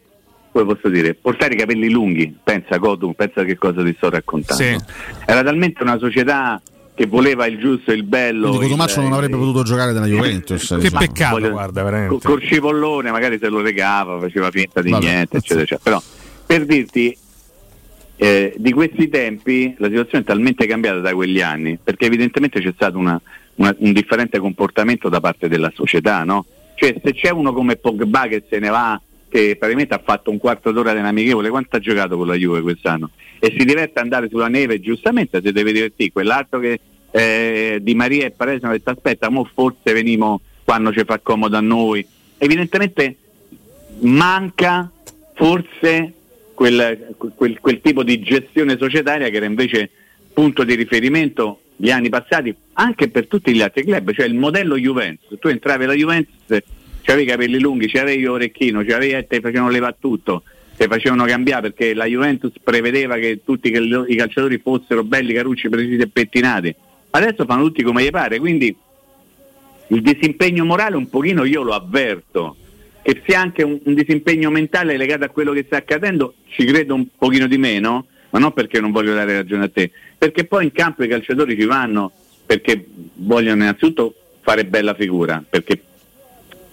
come 0.52 0.74
posso 0.74 0.90
dire, 0.90 1.14
portare 1.14 1.54
i 1.54 1.58
capelli 1.58 1.90
lunghi. 1.90 2.36
Pensa 2.44 2.78
Godu, 2.78 3.14
pensa 3.14 3.44
che 3.44 3.56
cosa 3.56 3.84
ti 3.84 3.94
sto 3.96 4.10
raccontando. 4.10 4.64
Sì. 4.64 4.78
Era 5.26 5.44
talmente 5.44 5.84
una 5.84 5.98
società 6.00 6.60
che 7.00 7.06
voleva 7.06 7.46
il 7.46 7.60
giusto 7.60 7.92
e 7.92 7.94
il 7.94 8.04
bello. 8.04 8.48
Quindi 8.50 8.66
Cotumaccio 8.66 9.02
non 9.02 9.14
avrebbe 9.14 9.38
potuto 9.38 9.64
giocare 9.64 9.94
nella 9.94 10.06
Juventus. 10.06 10.68
che 10.68 10.76
diciamo. 10.78 11.00
peccato, 11.00 11.36
Voglio, 11.36 11.52
guarda, 11.52 11.84
veramente. 11.84 12.28
Col 12.28 12.42
cipollone 12.42 13.12
magari 13.12 13.38
se 13.40 13.48
lo 13.48 13.62
regava, 13.62 14.20
faceva 14.20 14.52
finta 14.52 14.82
di 14.82 14.90
Vabbè, 14.90 15.06
niente, 15.06 15.38
eccetera, 15.38 15.62
eccetera. 15.62 15.80
Però 15.82 16.02
per 16.46 16.66
dirti, 16.66 17.16
eh, 18.22 18.54
di 18.58 18.74
questi 18.74 19.08
tempi 19.08 19.74
la 19.78 19.88
situazione 19.88 20.26
è 20.26 20.28
talmente 20.28 20.68
cambiata 20.68 21.00
da 21.00 21.14
quegli 21.14 21.40
anni, 21.40 21.80
perché 21.82 22.06
evidentemente 22.08 22.60
c'è 22.60 22.74
stato 22.76 22.98
una, 22.98 23.20
una, 23.56 23.74
un 23.80 23.94
differente 23.94 24.40
comportamento 24.40 25.08
da 25.08 25.22
parte 25.22 25.48
della 25.48 25.72
società, 25.74 26.26
no? 26.26 26.46
Cioè 26.76 27.00
se 27.02 27.14
c'è 27.14 27.30
uno 27.30 27.54
come 27.54 27.78
Pogba 27.78 28.28
che 28.28 28.44
se 28.50 28.60
ne 28.60 28.68
va 28.68 29.02
che 29.30 29.56
praticamente 29.58 29.94
ha 29.94 30.02
fatto 30.04 30.32
un 30.32 30.38
quarto 30.38 30.74
d'ora 30.74 30.92
dell'amichevole, 30.92 31.50
quanto 31.50 31.78
ha 31.78 31.80
giocato 31.80 32.18
con 32.18 32.28
la 32.28 32.36
Juve 32.36 32.62
quest'anno? 32.62 33.12
E 33.40 33.56
si 33.58 33.64
diverte 33.64 34.00
ad 34.00 34.04
andare 34.04 34.28
sulla 34.28 34.50
neve, 34.50 34.82
giustamente 34.82 35.40
si 35.42 35.54
deve 35.54 35.72
divertire, 35.72 36.12
quell'altro 36.12 36.60
che 36.60 36.80
eh, 37.12 37.80
Di 37.82 37.96
Maria 37.96 38.26
e 38.26 38.32
Paredes 38.32 38.64
hanno 38.64 38.74
detto 38.74 38.90
aspetta, 38.90 39.30
mo 39.30 39.50
forse 39.54 39.94
venimo 39.94 40.42
quando 40.66 40.92
ci 40.92 41.04
fa 41.06 41.20
comodo 41.20 41.56
a 41.56 41.62
noi. 41.62 42.06
Evidentemente 42.38 43.16
manca 44.02 44.92
forse 45.36 46.16
quel, 46.60 47.16
quel, 47.36 47.58
quel 47.62 47.80
tipo 47.80 48.04
di 48.04 48.20
gestione 48.20 48.78
societaria 48.78 49.30
che 49.30 49.38
era 49.38 49.46
invece 49.46 49.90
punto 50.34 50.66
di 50.66 50.76
riferimento 50.76 51.62
gli 51.78 51.90
anni 51.90 52.10
passati 52.10 52.54
anche 52.74 53.08
per 53.08 53.28
tutti 53.28 53.54
gli 53.54 53.62
altri 53.62 53.86
club, 53.86 54.12
cioè 54.12 54.26
il 54.26 54.34
modello 54.34 54.76
Juventus. 54.76 55.40
Tu 55.40 55.48
entravi 55.48 55.86
alla 55.86 55.94
Juventus 55.94 56.62
c'avevi 57.02 57.26
i 57.26 57.30
capelli 57.30 57.60
lunghi, 57.62 57.88
c'avevi 57.88 58.24
l'orecchino, 58.24 58.84
c'avevi 58.84 59.14
e 59.14 59.26
te 59.26 59.40
facevano 59.40 59.70
levare 59.70 59.96
tutto, 60.02 60.44
te 60.76 60.88
facevano 60.88 61.24
cambiare 61.24 61.72
perché 61.72 61.94
la 61.94 62.04
Juventus 62.04 62.52
prevedeva 62.62 63.16
che 63.16 63.40
tutti 63.46 63.72
i 63.72 64.16
calciatori 64.18 64.58
fossero 64.58 65.06
belli, 65.06 65.32
carucci, 65.32 65.70
precisi 65.70 66.02
e 66.02 66.10
pettinati. 66.10 66.76
Adesso 67.12 67.46
fanno 67.46 67.64
tutti 67.64 67.84
come 67.84 68.04
gli 68.04 68.10
pare, 68.10 68.38
quindi 68.38 68.76
il 69.88 70.02
disimpegno 70.02 70.66
morale 70.66 70.98
un 70.98 71.10
pochino 71.10 71.46
io 71.46 71.64
lo 71.64 71.74
avverto, 71.74 72.58
che 73.02 73.22
sia 73.26 73.40
anche 73.40 73.64
un, 73.64 73.80
un 73.84 73.94
disimpegno 73.94 74.50
mentale 74.50 74.98
legato 74.98 75.24
a 75.24 75.30
quello 75.30 75.52
che 75.54 75.64
sta 75.66 75.78
accadendo, 75.78 76.36
ci 76.50 76.66
credo 76.66 76.96
un 76.96 77.08
pochino 77.18 77.48
di 77.48 77.58
meno, 77.58 78.08
ma 78.32 78.40
non 78.40 78.54
perché 78.54 78.80
non 78.80 78.92
voglio 78.92 79.14
dare 79.14 79.34
ragione 79.34 79.66
a 79.66 79.70
te, 79.70 79.92
perché 80.18 80.46
poi 80.46 80.66
in 80.66 80.72
campo 80.72 81.04
i 81.04 81.08
calciatori 81.08 81.56
ci 81.56 81.66
vanno 81.66 82.12
perché 82.46 82.84
vogliono 83.16 83.62
innanzitutto 83.62 84.16
fare 84.42 84.66
bella 84.66 84.96
figura, 84.96 85.44
perché 85.48 85.80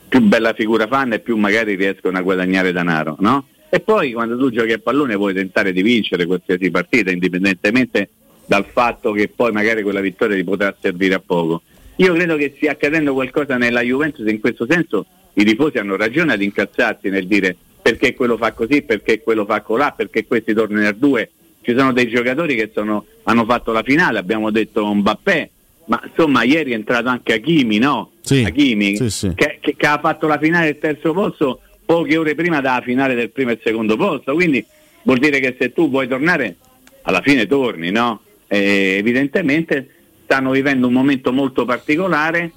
più 0.08 0.20
bella 0.20 0.54
figura 0.54 0.86
fanno 0.86 1.14
e 1.14 1.18
più 1.18 1.36
magari 1.36 1.74
riescono 1.74 2.16
a 2.16 2.22
guadagnare 2.22 2.72
denaro, 2.72 3.16
no? 3.20 3.48
E 3.68 3.80
poi 3.80 4.12
quando 4.12 4.38
tu 4.38 4.50
giochi 4.50 4.72
a 4.72 4.78
pallone 4.78 5.16
puoi 5.16 5.34
tentare 5.34 5.72
di 5.72 5.82
vincere 5.82 6.24
qualsiasi 6.24 6.70
partita, 6.70 7.10
indipendentemente 7.10 8.08
dal 8.46 8.64
fatto 8.64 9.12
che 9.12 9.28
poi 9.28 9.52
magari 9.52 9.82
quella 9.82 10.00
vittoria 10.00 10.36
ti 10.36 10.44
potrà 10.44 10.74
servire 10.80 11.14
a 11.14 11.20
poco. 11.20 11.62
Io 11.96 12.14
credo 12.14 12.36
che 12.36 12.54
stia 12.56 12.72
accadendo 12.72 13.12
qualcosa 13.12 13.56
nella 13.56 13.82
Juventus 13.82 14.26
in 14.28 14.40
questo 14.40 14.66
senso 14.68 15.04
i 15.38 15.44
tifosi 15.44 15.78
hanno 15.78 15.96
ragione 15.96 16.32
ad 16.32 16.42
incazzarsi 16.42 17.08
nel 17.08 17.26
dire 17.26 17.56
perché 17.82 18.14
quello 18.14 18.36
fa 18.36 18.52
così, 18.52 18.82
perché 18.82 19.22
quello 19.22 19.44
fa 19.44 19.60
colà, 19.60 19.92
perché 19.92 20.26
questi 20.26 20.52
tornano 20.52 20.88
a 20.88 20.92
due. 20.92 21.30
Ci 21.60 21.74
sono 21.76 21.92
dei 21.92 22.08
giocatori 22.08 22.56
che 22.56 22.70
sono, 22.74 23.04
hanno 23.24 23.44
fatto 23.44 23.70
la 23.70 23.82
finale, 23.82 24.18
abbiamo 24.18 24.50
detto 24.50 24.92
Mbappé, 24.92 25.50
ma 25.84 26.02
insomma 26.04 26.42
ieri 26.42 26.72
è 26.72 26.74
entrato 26.74 27.08
anche 27.08 27.34
Hakimi, 27.34 27.78
no? 27.78 28.10
Sì, 28.22 28.42
Hakimi, 28.44 28.96
sì, 28.96 29.10
sì. 29.10 29.32
Che, 29.34 29.58
che, 29.60 29.76
che, 29.76 29.86
ha 29.86 30.00
fatto 30.00 30.26
la 30.26 30.38
finale 30.38 30.66
del 30.66 30.78
terzo 30.78 31.12
posto 31.12 31.60
poche 31.84 32.16
ore 32.16 32.34
prima 32.34 32.60
della 32.60 32.82
finale 32.82 33.14
del 33.14 33.30
primo 33.30 33.52
e 33.52 33.60
secondo 33.62 33.96
posto, 33.96 34.34
quindi 34.34 34.64
vuol 35.02 35.18
dire 35.18 35.38
che 35.38 35.54
se 35.58 35.72
tu 35.72 35.88
vuoi 35.88 36.08
tornare 36.08 36.56
alla 37.02 37.20
fine 37.20 37.46
torni, 37.46 37.92
no? 37.92 38.22
E 38.48 38.96
evidentemente 38.98 39.88
stanno 40.24 40.50
vivendo 40.50 40.88
un 40.88 40.92
momento 40.92 41.32
molto 41.32 41.64
particolare 41.64 42.50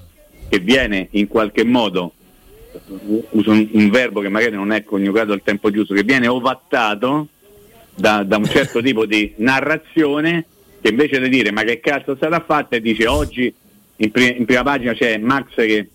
che 0.50 0.58
viene 0.58 1.10
in 1.12 1.28
qualche 1.28 1.64
modo, 1.64 2.14
uso 3.32 3.52
un, 3.52 3.68
un 3.72 3.90
verbo 3.90 4.22
che 4.22 4.30
magari 4.30 4.56
non 4.56 4.72
è 4.72 4.84
coniugato 4.84 5.34
al 5.34 5.42
tempo 5.44 5.72
giusto, 5.72 5.94
che 5.94 6.04
viene 6.04 6.28
ovattato 6.28 7.28
da, 7.96 8.24
da 8.24 8.38
un 8.38 8.46
certo 8.46 8.82
tipo 8.82 9.06
di 9.06 9.34
narrazione 9.38 10.46
che 10.82 10.90
invece 10.90 11.20
di 11.20 11.30
dire 11.30 11.52
ma 11.52 11.64
che 11.64 11.80
cazzo 11.80 12.16
stata 12.16 12.40
fatta? 12.40 12.76
e 12.76 12.82
dice 12.82 13.08
oggi 13.08 13.54
in, 13.98 14.12
pri- 14.12 14.38
in 14.38 14.46
prima 14.46 14.64
pagina 14.64 14.94
c'è 14.94 15.18
Max 15.18 15.56
che 15.56 15.90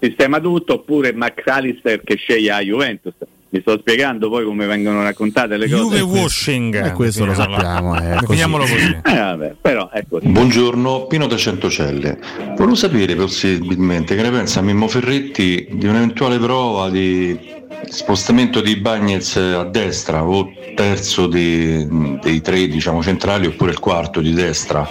sistema 0.00 0.38
tutto 0.38 0.74
oppure 0.74 1.12
McAllister 1.12 2.02
che 2.02 2.16
sceglie 2.16 2.50
la 2.50 2.60
Juventus 2.60 3.14
mi 3.50 3.60
sto 3.60 3.78
spiegando 3.78 4.28
poi 4.28 4.44
come 4.44 4.66
vengono 4.66 5.02
raccontate 5.02 5.56
le 5.56 5.68
cose. 5.68 5.98
Juve 5.98 6.00
washing. 6.00 6.74
E 6.74 6.88
eh, 6.88 6.92
questo 6.92 7.24
lo 7.24 7.34
sappiamo 7.34 7.98
eh, 7.98 8.16
definiamolo 8.20 8.64
così, 8.64 8.98
eh, 9.04 9.18
vabbè, 9.18 9.54
però 9.60 9.88
così. 10.08 10.26
buongiorno 10.28 11.06
Pino 11.06 11.26
da 11.26 11.36
Centocelle 11.36 12.18
volevo 12.56 12.74
sapere 12.74 13.14
possibilmente 13.14 14.14
che 14.14 14.22
ne 14.22 14.30
pensa 14.30 14.60
Mimmo 14.60 14.88
Ferretti 14.88 15.66
di 15.70 15.86
un'eventuale 15.86 16.38
prova 16.38 16.90
di 16.90 17.56
spostamento 17.88 18.60
di 18.60 18.76
Bagnez 18.76 19.36
a 19.36 19.64
destra 19.64 20.24
o 20.24 20.50
terzo 20.74 21.26
di, 21.26 21.86
dei 22.20 22.40
tre 22.40 22.66
diciamo, 22.66 23.02
centrali 23.02 23.46
oppure 23.46 23.70
il 23.70 23.78
quarto 23.78 24.20
di 24.20 24.32
destra 24.32 24.86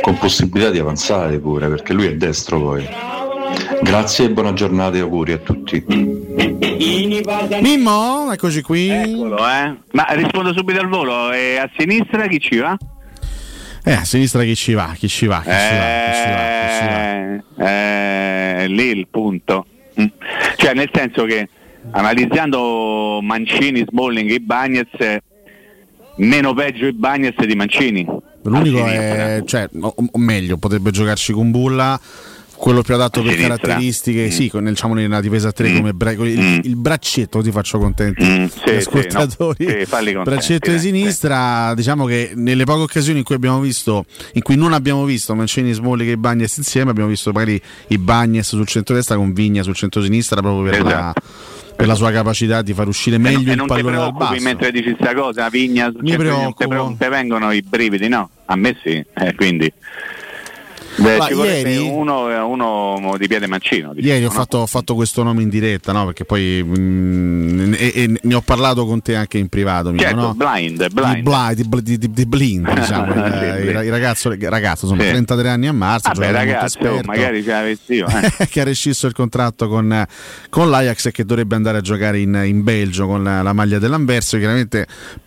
con 0.00 0.16
possibilità 0.18 0.70
di 0.70 0.78
avanzare 0.78 1.38
pure 1.38 1.68
perché 1.68 1.92
lui 1.92 2.06
è 2.06 2.14
destro 2.14 2.60
poi. 2.60 2.86
Grazie 3.82 4.26
e 4.26 4.30
buona 4.30 4.52
giornata 4.52 4.96
e 4.96 5.00
auguri 5.00 5.32
a 5.32 5.38
tutti 5.38 5.84
Mimmo 7.60 8.32
eccoci 8.32 8.62
qui 8.62 8.88
Eccolo, 8.88 9.38
eh. 9.38 9.76
ma 9.92 10.06
rispondo 10.10 10.52
subito 10.54 10.80
al 10.80 10.88
volo 10.88 11.32
e 11.32 11.56
a 11.56 11.70
sinistra 11.76 12.26
chi 12.26 12.40
ci 12.40 12.56
va? 12.56 12.76
Eh, 13.86 13.92
a 13.92 14.04
sinistra 14.04 14.42
chi 14.44 14.54
ci 14.54 14.72
va, 14.72 14.94
chi 14.96 15.08
ci 15.08 15.26
va, 15.26 15.42
chi 15.42 15.50
ci 15.50 15.76
va, 15.76 15.84
chi 16.06 16.14
ci 16.16 16.30
va, 16.30 16.44
chi 16.64 16.72
ci 16.78 16.86
va. 16.86 17.66
Eh, 17.66 18.62
eh, 18.62 18.68
lì 18.68 18.86
il 18.86 19.06
punto. 19.10 19.66
Mm. 20.00 20.06
Cioè, 20.56 20.72
nel 20.72 20.88
senso 20.90 21.24
che 21.24 21.48
analizzando 21.90 23.20
Mancini, 23.20 23.84
Smalling 23.86 24.30
e 24.30 24.40
Bagnez, 24.40 25.18
meno 26.16 26.54
peggio 26.54 26.86
i 26.86 26.92
Bagnez 26.94 27.36
di 27.44 27.54
Mancini. 27.54 28.06
L'unico 28.44 28.86
è, 28.86 29.42
cioè, 29.44 29.68
o, 29.80 29.94
o 30.12 30.18
meglio, 30.18 30.56
potrebbe 30.56 30.90
giocarci 30.90 31.34
con 31.34 31.50
Bulla 31.50 32.00
quello 32.56 32.82
più 32.82 32.94
adatto 32.94 33.22
per 33.22 33.32
sinistra. 33.32 33.56
caratteristiche, 33.56 34.26
mm. 34.26 34.30
sì, 34.30 34.48
con, 34.48 34.64
diciamo 34.64 34.94
nella 34.94 35.20
difesa 35.20 35.52
3 35.52 35.68
mm. 35.68 35.76
come 35.76 35.92
bra- 35.92 36.12
il, 36.12 36.40
mm. 36.40 36.58
il, 36.62 36.76
braccetto, 36.76 37.42
ti 37.42 37.50
faccio 37.50 37.78
contenti 37.78 38.24
mm. 38.24 38.44
sì, 38.46 38.72
gli 38.72 38.76
ascoltatori. 38.76 39.66
Sì, 39.68 39.86
no. 39.90 40.00
sì, 40.00 40.12
braccetto 40.22 40.70
di 40.70 40.78
sinistra, 40.78 41.70
sì. 41.70 41.74
diciamo 41.76 42.06
che 42.06 42.32
nelle 42.34 42.64
poche 42.64 42.82
occasioni 42.82 43.18
in 43.18 43.24
cui 43.24 43.34
abbiamo 43.34 43.60
visto, 43.60 44.04
in 44.32 44.42
cui 44.42 44.56
non 44.56 44.72
abbiamo 44.72 45.04
visto 45.04 45.34
Mancini, 45.34 45.72
Smolli 45.72 46.10
e 46.10 46.16
Bagnes 46.16 46.56
insieme, 46.56 46.90
abbiamo 46.90 47.08
visto 47.08 47.32
magari 47.32 47.60
i 47.88 47.98
Bagnes 47.98 48.48
sul 48.48 48.66
centro-destra 48.66 49.16
con 49.16 49.32
Vigna 49.32 49.62
sul 49.62 49.74
centro-sinistra 49.74 50.40
proprio 50.40 50.62
per 50.70 50.74
esatto. 50.74 50.88
la 50.88 51.14
per 51.76 51.86
la 51.86 51.94
sua 51.94 52.10
capacità 52.10 52.62
di 52.62 52.72
far 52.72 52.86
uscire 52.86 53.18
meglio 53.18 53.52
il 53.52 53.64
pallone 53.66 53.96
dal 53.96 54.12
basso. 54.12 54.42
mentre 54.42 54.70
dici 54.70 54.94
questa 54.94 55.14
cosa, 55.14 55.48
Vigna, 55.48 55.92
mi 56.00 56.16
preoccupo. 56.16 56.94
Te 56.96 57.08
vengono 57.08 57.50
i 57.52 57.62
brividi, 57.62 58.08
no? 58.08 58.30
A 58.46 58.56
me 58.56 58.76
sì, 58.82 59.04
eh, 59.14 59.34
quindi 59.34 59.72
Beh, 60.96 61.20
ci 61.26 61.34
ieri, 61.34 61.78
uno, 61.78 62.46
uno, 62.46 63.16
di 63.18 63.26
piede 63.26 63.46
mancino. 63.46 63.92
Diciamo, 63.92 64.12
ieri 64.12 64.24
ho, 64.24 64.28
no? 64.28 64.34
fatto, 64.34 64.58
ho, 64.58 64.66
fatto, 64.66 64.94
questo 64.94 65.22
nome 65.22 65.42
in 65.42 65.48
diretta, 65.48 65.92
no? 65.92 66.04
perché 66.06 66.24
poi 66.24 66.62
mh, 66.62 66.78
mm, 66.78 67.74
e, 67.74 67.92
e 67.94 68.20
ne 68.22 68.34
ho 68.34 68.40
parlato 68.40 68.86
con 68.86 69.02
te 69.02 69.16
anche 69.16 69.38
in 69.38 69.48
privato. 69.48 69.94
Certo, 69.96 70.16
no? 70.16 70.34
blind, 70.34 70.92
blind. 70.92 71.54
Di, 71.54 71.82
di, 71.82 71.98
di, 71.98 72.10
di 72.10 72.26
blind, 72.26 72.70
diciamo, 72.72 73.12
il, 73.12 73.58
il, 73.62 73.68
il, 73.68 73.90
ragazzo, 73.90 74.34
ragazzo 74.38 74.84
insomma, 74.86 75.02
sì. 75.02 75.10
33 75.10 75.48
anni 75.48 75.66
a 75.66 75.72
marzo. 75.72 76.10
Vabbè, 76.12 76.30
ragazzo, 76.30 77.00
magari 77.04 77.42
ce 77.42 77.50
l'avessi 77.50 77.94
io. 77.94 78.06
Eh. 78.06 78.46
che 78.48 78.60
ha 78.60 78.64
rescisso 78.64 79.06
il 79.06 79.14
contratto 79.14 79.68
con, 79.68 80.06
con, 80.48 80.70
l'Ajax 80.70 81.06
e 81.06 81.10
che 81.10 81.24
dovrebbe 81.24 81.56
andare 81.56 81.78
a 81.78 81.80
giocare 81.80 82.20
in, 82.20 82.40
in 82.44 82.62
Belgio 82.62 83.06
con 83.06 83.22
la, 83.22 83.42
la 83.42 83.52
maglia 83.52 83.78
dell'Anverso. 83.78 84.38
Chiaramente 84.38 84.86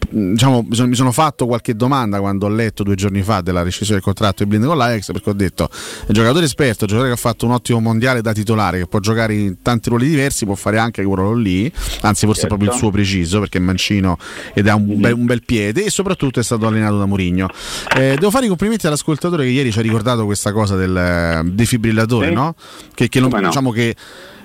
diciamo, 0.09 0.65
mi 0.69 0.95
sono 0.95 1.11
fatto 1.11 1.45
qualche 1.45 1.75
domanda 1.75 2.19
quando 2.19 2.45
ho 2.45 2.49
letto 2.49 2.83
due 2.83 2.95
giorni 2.95 3.21
fa 3.21 3.41
della 3.41 3.63
rescissione 3.63 3.95
del 3.95 4.03
contratto 4.03 4.43
di 4.43 4.49
Blind 4.49 4.65
con 4.65 4.77
l'Ajax 4.77 5.11
perché 5.11 5.29
ho 5.29 5.33
detto 5.33 5.56
detto, 5.57 5.69
è 5.71 6.05
un 6.07 6.13
giocatore 6.13 6.45
esperto, 6.45 6.85
giocatore 6.85 7.09
che 7.13 7.15
ha 7.15 7.21
fatto 7.21 7.45
un 7.45 7.53
ottimo 7.53 7.79
mondiale 7.79 8.21
da 8.21 8.31
titolare, 8.33 8.79
che 8.79 8.87
può 8.87 8.99
giocare 8.99 9.33
in 9.33 9.61
tanti 9.61 9.89
ruoli 9.89 10.07
diversi, 10.07 10.45
può 10.45 10.55
fare 10.55 10.77
anche 10.77 11.03
quel 11.03 11.17
ruolo 11.17 11.35
lì, 11.35 11.71
anzi 12.01 12.25
forse 12.25 12.41
certo. 12.41 12.45
è 12.45 12.47
proprio 12.47 12.71
il 12.71 12.77
suo 12.77 12.91
preciso 12.91 13.39
perché 13.39 13.57
è 13.57 13.61
mancino 13.61 14.17
ed 14.53 14.67
ha 14.67 14.75
un 14.75 14.99
bel, 14.99 15.13
un 15.13 15.25
bel 15.25 15.43
piede 15.43 15.83
e 15.85 15.89
soprattutto 15.89 16.39
è 16.39 16.43
stato 16.43 16.67
allenato 16.67 16.97
da 16.99 17.05
Mourinho. 17.05 17.47
Eh, 17.95 18.15
devo 18.15 18.29
fare 18.29 18.45
i 18.45 18.47
complimenti 18.47 18.85
all'ascoltatore 18.85 19.43
che 19.43 19.49
ieri 19.49 19.71
ci 19.71 19.79
ha 19.79 19.81
ricordato 19.81 20.25
questa 20.25 20.51
cosa 20.51 20.75
del 20.75 20.95
eh, 20.95 21.41
defibrillatore, 21.43 22.27
sì. 22.27 22.33
no? 22.33 22.55
Che, 22.93 23.09
che, 23.09 23.19
lo, 23.19 23.29
no? 23.29 23.39
diciamo 23.39 23.71
che 23.71 23.95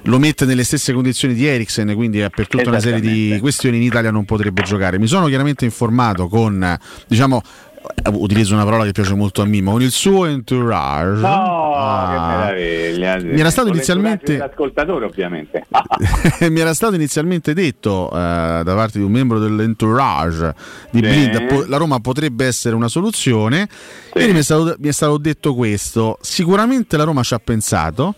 lo 0.07 0.19
mette 0.19 0.45
nelle 0.45 0.65
stesse 0.65 0.93
condizioni 0.93 1.35
di 1.35 1.47
Eriksen, 1.47 1.95
quindi 1.95 2.27
per 2.35 2.49
tutta 2.49 2.69
una 2.71 2.81
serie 2.81 3.01
di 3.01 3.39
questioni 3.41 3.77
in 3.77 3.83
Italia 3.83 4.11
non 4.11 4.25
potrebbe 4.25 4.63
giocare. 4.63 4.99
Mi 4.99 5.07
sono 5.07 5.27
chiaramente 5.27 5.65
informato 5.65 6.27
con, 6.29 6.77
diciamo, 7.07 7.43
utilizzo 8.13 8.55
una 8.55 8.65
parola 8.65 8.85
che 8.85 8.93
piace 8.93 9.15
molto 9.15 9.43
a 9.43 9.45
Mimmo 9.45 9.73
con 9.73 9.83
il 9.83 9.91
suo 9.91 10.27
entourage 10.27 11.21
no 11.21 11.75
ah, 11.75 12.49
che 12.49 12.97
meraviglia 12.99 13.33
mi 13.33 13.41
era 13.41 13.51
stato 13.51 13.69
inizialmente 13.69 14.37
l'ascoltatore 14.37 15.05
ovviamente 15.05 15.67
mi 16.51 16.61
era 16.61 16.75
stato 16.75 16.95
inizialmente 16.95 17.55
detto 17.55 18.09
uh, 18.11 18.17
da 18.17 18.75
parte 18.75 18.99
di 18.99 19.05
un 19.05 19.13
membro 19.13 19.39
dell'entourage 19.39 20.55
di 20.91 21.01
sì. 21.03 21.09
Blind 21.09 21.69
la 21.69 21.77
Roma 21.77 22.01
potrebbe 22.01 22.47
essere 22.47 22.75
una 22.75 22.89
soluzione 22.89 23.69
sì. 23.71 24.19
ieri 24.19 24.33
mi 24.33 24.41
è, 24.41 24.43
stato, 24.43 24.75
mi 24.79 24.89
è 24.89 24.93
stato 24.93 25.19
detto 25.19 25.55
questo 25.55 26.19
sicuramente 26.21 26.97
la 26.97 27.05
Roma 27.05 27.23
ci 27.23 27.35
ha 27.35 27.41
pensato 27.43 28.15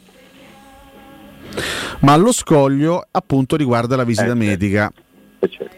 ma 2.00 2.16
lo 2.16 2.33
scoglio 2.33 3.07
appunto 3.11 3.57
riguarda 3.57 3.96
la 3.96 4.05
visita 4.05 4.31
eh, 4.31 4.35
medica 4.35 4.90
certo. 4.92 5.04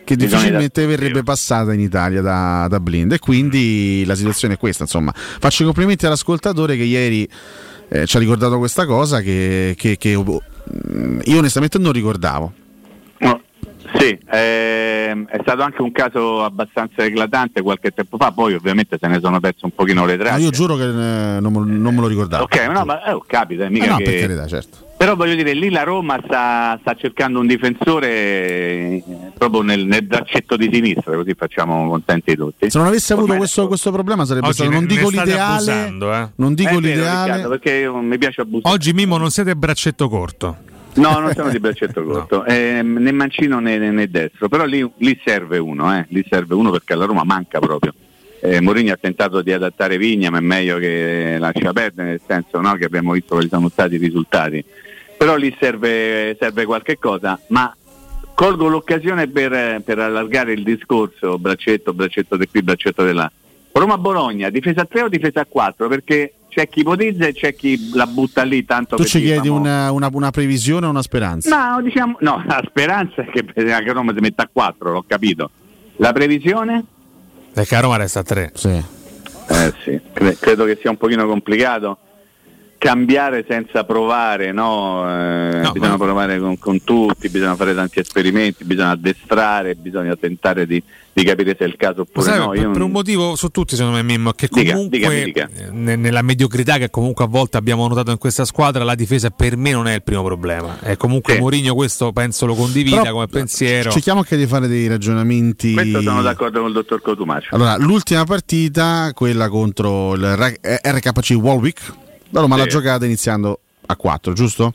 Che 0.07 0.15
difficilmente 0.15 0.87
verrebbe 0.87 1.25
passata 1.25 1.73
in 1.73 1.81
Italia 1.81 2.23
da, 2.23 2.69
da, 2.69 2.79
Blind 2.79 3.11
e 3.11 3.19
quindi 3.19 4.05
la 4.07 4.15
situazione 4.15 4.55
è 4.55 4.57
questa 4.57 4.85
insomma 4.85 5.13
faccio 5.13 5.63
i 5.63 5.65
complimenti 5.65 6.07
all'ascoltatore 6.07 6.77
che 6.77 6.85
ieri 6.85 7.29
eh, 7.89 8.07
ci 8.07 8.17
ha 8.17 8.21
ricordato 8.21 8.57
questa 8.59 8.87
cosa 8.87 9.21
che, 9.21 9.75
che, 9.77 9.97
che 9.97 10.11
io 10.11 11.39
onestamente 11.39 11.79
non 11.79 11.91
ricordavo 11.91 12.53
no. 13.19 13.43
Sì, 13.95 14.19
ehm, 14.31 15.27
è 15.27 15.39
stato 15.43 15.63
anche 15.63 15.83
un 15.83 15.93
caso 15.93 16.45
abbastanza 16.45 17.05
eclatante 17.05 17.63
qualche 17.63 17.91
tempo 17.91 18.17
fa, 18.17 18.33
poi 18.33 18.55
ovviamente 18.55 18.99
se 19.01 19.07
ne 19.07 19.21
sono 19.21 19.41
perso 19.41 19.67
un 19.67 19.75
pochino 19.75 20.05
le 20.05 20.17
tracce. 20.17 20.33
Ma 20.33 20.39
io 20.39 20.51
giuro 20.51 20.77
che 20.77 20.85
eh, 20.85 21.41
non, 21.41 21.53
non, 21.53 21.95
me 21.95 22.01
lo 22.01 22.07
ricordavo. 22.07 22.45
Ok, 22.45 22.67
no, 22.69 22.85
ma 22.85 23.05
eh, 23.05 23.21
capita, 23.27 23.69
mica 23.69 23.85
eh 23.85 23.89
no, 23.89 23.97
che... 23.97 24.05
per 24.05 24.21
carità, 24.21 24.47
certo. 24.47 24.85
Però 24.97 25.15
voglio 25.15 25.35
dire, 25.35 25.53
lì 25.53 25.69
la 25.69 25.83
Roma 25.83 26.19
sta, 26.25 26.79
sta 26.81 26.95
cercando 26.95 27.39
un 27.39 27.47
difensore 27.47 28.09
eh, 28.09 29.03
proprio 29.37 29.61
nel, 29.61 29.85
nel, 29.85 30.05
braccetto 30.05 30.57
di 30.57 30.71
sinistra, 30.73 31.15
così 31.15 31.35
facciamo 31.35 31.87
contenti 31.87 32.35
tutti. 32.35 32.71
Se 32.71 32.79
non 32.79 32.87
avesse 32.87 33.13
avuto 33.13 33.37
questo, 33.37 33.67
questo, 33.67 33.93
problema 33.93 34.25
sarebbe 34.25 34.47
Oggi 34.47 34.63
stato, 34.63 34.71
non 34.71 34.87
dico 34.87 35.11
l'ideale, 35.11 35.41
abusando, 35.43 36.15
eh. 36.15 36.29
non 36.37 36.55
dico 36.55 36.79
l'ideale. 36.79 37.33
Riccardo, 37.33 37.49
perché 37.51 37.91
mi 37.91 38.17
piace 38.17 38.41
abusare. 38.41 38.75
Oggi 38.75 38.93
Mimo 38.95 39.19
non 39.19 39.31
siete 39.31 39.55
braccetto 39.55 40.09
corto. 40.09 40.57
No, 40.97 41.19
non 41.19 41.33
sono 41.35 41.51
di 41.51 41.59
braccetto 41.59 42.03
corto, 42.05 42.39
no. 42.39 42.45
eh, 42.47 42.83
né 42.83 43.13
mancino 43.13 43.59
né, 43.61 43.79
né, 43.79 43.91
né, 43.91 44.09
destro, 44.09 44.49
però 44.49 44.65
lì, 44.65 44.89
lì 44.99 45.21
serve 45.25 45.59
uno, 45.59 45.95
eh. 45.97 46.07
lì 46.09 46.25
serve 46.29 46.55
uno 46.55 46.71
perché 46.71 46.93
alla 46.93 47.05
Roma 47.05 47.25
manca 47.25 47.59
proprio. 47.59 47.95
Eh, 48.41 48.61
Mourinho 48.61 48.93
ha 48.93 48.99
tentato 49.01 49.43
di 49.43 49.53
adattare 49.53 49.99
Vigna, 49.99 50.31
ma 50.31 50.39
è 50.39 50.43
meglio 50.43 50.79
che 50.79 51.37
lascia 51.39 51.73
perdere, 51.73 52.11
nel 52.11 52.21
senso 52.27 52.61
no, 52.61 52.75
che 52.75 52.85
abbiamo 52.85 53.13
visto 53.13 53.35
quali 53.35 53.49
sono 53.49 53.69
stati 53.69 53.95
i 53.95 53.99
risultati. 53.99 54.65
Però 55.17 55.37
lì 55.37 55.55
serve, 55.59 56.37
serve 56.39 56.65
qualche 56.65 56.99
cosa, 56.99 57.41
ma 57.49 57.75
colgo 58.35 58.69
l'occasione 58.69 59.27
per, 59.29 59.81
per, 59.83 59.99
allargare 59.99 60.53
il 60.53 60.63
discorso, 60.63 61.39
braccetto, 61.39 61.95
braccetto 61.95 62.37
di 62.37 62.47
qui, 62.47 62.63
braccetto 62.63 63.05
di 63.05 63.13
là. 63.13 63.31
Roma-Bologna, 63.73 64.51
difesa 64.51 64.85
3 64.85 65.03
o 65.03 65.09
difesa 65.09 65.45
4? 65.45 65.89
Perché 65.89 66.35
c'è 66.49 66.69
chi 66.69 66.81
ipotizza 66.81 67.27
e 67.27 67.33
c'è 67.33 67.55
chi 67.55 67.91
la 67.93 68.07
butta 68.07 68.43
lì 68.43 68.65
tanto 68.65 68.97
tu 68.97 69.05
ci 69.05 69.21
chiedi 69.21 69.49
una, 69.49 69.91
una, 69.93 70.09
una, 70.13 70.31
previsione 70.31 70.87
o 70.87 70.91
una 70.91 71.03
speranza? 71.03 71.75
No, 71.75 71.83
diciamo, 71.83 72.17
no, 72.21 72.43
la 72.49 72.63
speranza 72.67 73.23
è 73.23 73.31
che 73.31 73.45
anche 73.73 73.93
Roma 73.93 74.13
si 74.15 74.21
metta 74.21 74.45
a 74.45 74.49
4, 74.51 74.93
l'ho 74.93 75.05
capito. 75.07 75.51
La 75.97 76.13
previsione? 76.13 76.85
È 77.53 77.65
che 77.65 77.81
Roma 77.81 77.97
resta 77.97 78.21
a 78.21 78.23
3. 78.23 78.53
Sì. 78.55 78.69
Eh 79.49 79.73
sì, 79.85 80.01
credo 80.41 80.65
che 80.65 80.79
sia 80.81 80.91
un 80.91 80.97
pochino 80.97 81.27
complicato 81.27 81.99
cambiare 82.87 83.45
senza 83.49 83.83
provare, 83.83 84.53
no? 84.53 85.05
Eh, 85.09 85.61
no 85.61 85.73
bisogna 85.73 85.97
ma... 85.97 86.05
provare 86.05 86.39
con, 86.39 86.57
con, 86.57 86.85
tutti, 86.85 87.29
bisogna 87.29 87.57
fare 87.57 87.75
tanti 87.75 87.99
esperimenti, 87.99 88.65
bisogna 88.65 88.91
addestrare, 88.91 89.75
bisogna 89.75 90.15
tentare 90.15 90.67
di, 90.67 90.81
di 91.13 91.25
capire 91.25 91.57
se 91.59 91.65
è 91.65 91.67
il 91.67 91.77
caso 91.77 92.03
oppure 92.03 92.25
sai, 92.25 92.39
no. 92.39 92.51
Per, 92.51 92.71
per, 92.71 92.83
un 92.83 92.93
motivo 92.93 93.35
su 93.35 93.49
tutti 93.49 93.75
secondo 93.75 93.97
me 93.97 94.05
Mimmo, 94.05 94.33
che 94.33 94.49
comunque 94.49 94.99
dica, 94.99 95.11
dica, 95.11 95.49
dica. 95.53 95.71
nella 95.73 96.23
mediocrità 96.23 96.79
che 96.79 96.89
comunque 96.89 97.25
a 97.25 97.29
volte 97.29 97.57
abbiamo 97.57 97.89
notato 97.89 98.13
in 98.13 98.19
questa 98.19 98.45
squadra 98.45 98.85
la 98.85 98.95
difesa 98.95 99.31
per 99.31 99.57
me 99.57 99.73
non 99.73 99.89
è 99.89 99.95
il 99.95 100.03
primo 100.05 100.23
problema. 100.23 100.79
È 100.79 100.97
comunque 100.97 101.35
sì. 101.35 101.41
Mourinho 101.41 101.75
questo 101.75 102.13
penso 102.13 102.47
lo 102.47 102.55
condivida 102.55 103.01
Però, 103.01 103.15
come 103.15 103.27
pensiero. 103.27 103.91
Cerchiamo 103.91 104.21
anche 104.21 104.37
di 104.37 104.47
fare 104.47 104.69
dei 104.69 104.87
ragionamenti. 104.87 105.73
Questo 105.73 106.03
sono 106.03 106.23
d'accordo 106.23 106.61
con 106.61 106.69
il 106.69 106.75
dottor 106.75 107.03
Cotumaccio. 107.03 107.53
Allora, 107.53 107.77
l'ultima 107.79 108.23
partita, 108.25 109.11
quella 109.13 109.49
contro 109.49 110.15
il 110.15 110.25
RKC 110.25 111.31
Walwick 111.33 112.05
la 112.31 112.41
Roma 112.41 112.57
sì. 112.57 112.61
l'ha 112.61 112.67
giocata 112.67 113.05
iniziando 113.05 113.61
a 113.87 113.97
4, 113.97 114.33
giusto? 114.33 114.75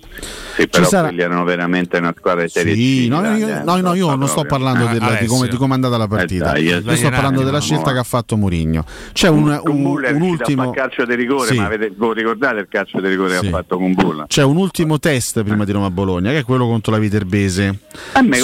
Sì, 0.56 0.68
però 0.68 0.86
sarà... 0.86 1.08
quelli 1.08 1.22
erano 1.22 1.44
veramente 1.44 1.98
una 1.98 2.14
squadra 2.18 2.44
di 2.44 2.50
serie 2.50 2.76
sì, 2.76 3.06
C. 3.06 3.10
No, 3.10 3.36
io, 3.36 3.48
eh, 3.48 3.64
no, 3.64 3.76
no, 3.78 3.94
io 3.94 4.16
non 4.16 4.28
sto 4.28 4.44
parlando 4.46 4.88
ah, 4.88 4.94
della, 4.94 5.18
di, 5.20 5.26
come, 5.26 5.48
di 5.50 5.58
come 5.58 5.72
è 5.72 5.76
andata 5.76 5.98
la 5.98 6.08
partita. 6.08 6.54
Eh, 6.54 6.64
dai, 6.64 6.84
io 6.84 6.96
sto 6.96 7.10
parlando 7.10 7.44
della 7.44 7.60
scelta 7.60 7.92
che 7.92 8.00
ha 8.00 8.04
fatto 8.04 8.38
Mourinho. 8.38 8.86
C'è 9.12 9.28
un, 9.28 9.50
un, 9.66 9.86
un, 9.86 10.06
un 10.14 10.22
ultimo 10.22 10.72
calcio 10.72 11.06
di 11.06 11.16
rigore, 11.16 11.48
sì. 11.48 11.58
ma 11.58 11.66
avete, 11.66 11.92
voi 11.96 12.14
ricordate 12.14 12.60
il 12.60 12.68
calcio 12.70 13.02
di 13.02 13.08
rigore 13.08 13.36
sì. 13.36 13.42
che 13.42 13.48
ha 13.48 13.50
fatto 13.50 13.78
con 13.78 13.94
Bulla? 13.94 14.26
C'è 14.28 14.44
un 14.44 14.56
ultimo 14.56 14.98
test 15.00 15.44
prima 15.44 15.66
di 15.66 15.72
Roma 15.74 15.90
Bologna, 15.90 16.32
che 16.32 16.40
è 16.40 16.44
quello 16.44 16.66
contro 16.66 16.92
la 16.92 17.00
Viterbese. 17.00 17.80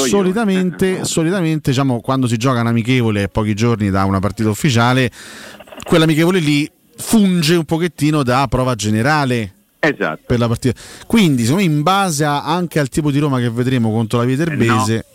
Solitamente, 0.08 1.06
solitamente 1.06 1.70
diciamo, 1.70 2.02
quando 2.02 2.28
si 2.28 2.36
gioca 2.38 2.60
un 2.60 2.68
amichevole 2.68 3.30
pochi 3.30 3.54
giorni 3.54 3.90
da 3.90 4.04
una 4.04 4.20
partita 4.20 4.50
ufficiale, 4.50 5.10
quell'amichevole 5.84 6.40
lì 6.40 6.70
funge 6.98 7.56
un 7.56 7.66
pochettino 7.66 8.24
da 8.24 8.46
prova 8.50 8.76
generale 8.76 9.54
esatto. 9.80 10.22
per 10.26 10.40
la 10.40 10.48
partita. 10.48 10.80
Quindi, 11.06 11.44
secondo 11.44 11.66
me, 11.66 11.72
in 11.72 11.82
base 11.84 12.26
a, 12.26 12.44
anche 12.44 12.80
al 12.80 12.90
tipo 12.90 13.12
di 13.12 13.20
Roma 13.20 13.40
che 13.40 13.50
vedremo 13.50 13.92
contro 13.92 14.20
la 14.20 14.26
Viterbese, 14.26 14.96
eh 14.96 15.06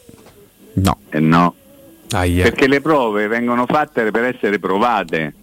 no. 0.74 0.82
no. 0.82 0.98
Eh 1.10 1.20
no. 1.20 1.54
Ah, 2.10 2.24
yeah. 2.24 2.44
Perché 2.44 2.66
le 2.66 2.80
prove 2.80 3.26
vengono 3.26 3.66
fatte 3.66 4.10
per 4.10 4.24
essere 4.24 4.58
provate. 4.58 5.34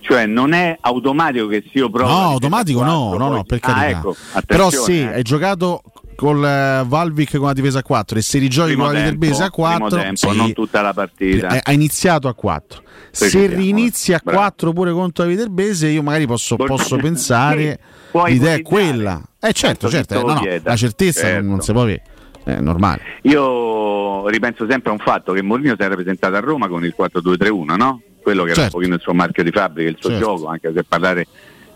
Cioè 0.00 0.26
non 0.26 0.52
è 0.52 0.76
automatico 0.80 1.48
che 1.48 1.62
sia 1.70 1.82
io 1.82 1.90
provo. 1.90 2.10
No, 2.10 2.30
automatico 2.30 2.78
4, 2.78 2.96
no, 2.96 3.16
no, 3.16 3.28
no, 3.28 3.44
per 3.44 3.58
ah, 3.62 3.88
ecco, 3.88 4.16
Però 4.46 4.70
sì, 4.70 5.00
eh. 5.00 5.14
hai 5.14 5.22
giocato 5.22 5.82
col 6.18 6.38
uh, 6.38 6.84
Valvic 6.84 7.36
con 7.36 7.46
la 7.46 7.52
difesa 7.52 7.78
a 7.78 7.82
4 7.84 8.18
e 8.18 8.22
se 8.22 8.40
rigiochi 8.40 8.74
con 8.74 8.86
la 8.86 8.98
Viterbese 8.98 9.44
a 9.44 9.50
4 9.50 9.88
tempo, 9.88 10.16
sì, 10.16 10.36
non 10.36 10.52
tutta 10.52 10.80
la 10.80 10.92
partita 10.92 11.60
ha 11.62 11.72
iniziato 11.72 12.26
a 12.26 12.34
4 12.34 12.82
se 13.12 13.46
rinizi 13.46 14.12
a 14.12 14.20
4 14.20 14.72
pure 14.72 14.90
contro 14.90 15.22
la 15.22 15.30
Viterbese 15.30 15.86
io 15.86 16.02
magari 16.02 16.26
posso, 16.26 16.56
posso 16.56 16.96
pensare 16.98 17.78
l'idea 18.26 18.54
è 18.54 18.62
quella 18.62 19.22
eh 19.38 19.52
certo, 19.52 19.88
certo, 19.88 20.20
no, 20.26 20.34
no, 20.34 20.42
la 20.60 20.74
certezza 20.74 21.20
certo. 21.20 21.46
non 21.46 21.60
si 21.60 21.70
può 21.70 21.82
avere 21.82 22.02
è 22.42 22.58
normale 22.58 23.00
io 23.22 24.26
ripenso 24.26 24.66
sempre 24.68 24.90
a 24.90 24.94
un 24.94 24.98
fatto 24.98 25.32
che 25.32 25.42
Mourinho 25.42 25.76
si 25.76 25.82
era 25.82 25.94
presentato 25.94 26.34
a 26.34 26.40
Roma 26.40 26.66
con 26.66 26.84
il 26.84 26.96
4-2-3-1 26.98 27.76
no? 27.76 28.02
quello 28.20 28.42
che 28.42 28.48
certo. 28.48 28.48
era 28.48 28.48
un 28.48 28.54
certo. 28.54 28.76
pochino 28.76 28.94
il 28.96 29.00
suo 29.00 29.14
marchio 29.14 29.44
di 29.44 29.50
fabbrica 29.52 29.88
il 29.88 29.96
suo 30.00 30.10
certo. 30.10 30.24
gioco 30.24 30.48
anche 30.48 30.72
se 30.74 30.82
parlare 30.82 31.26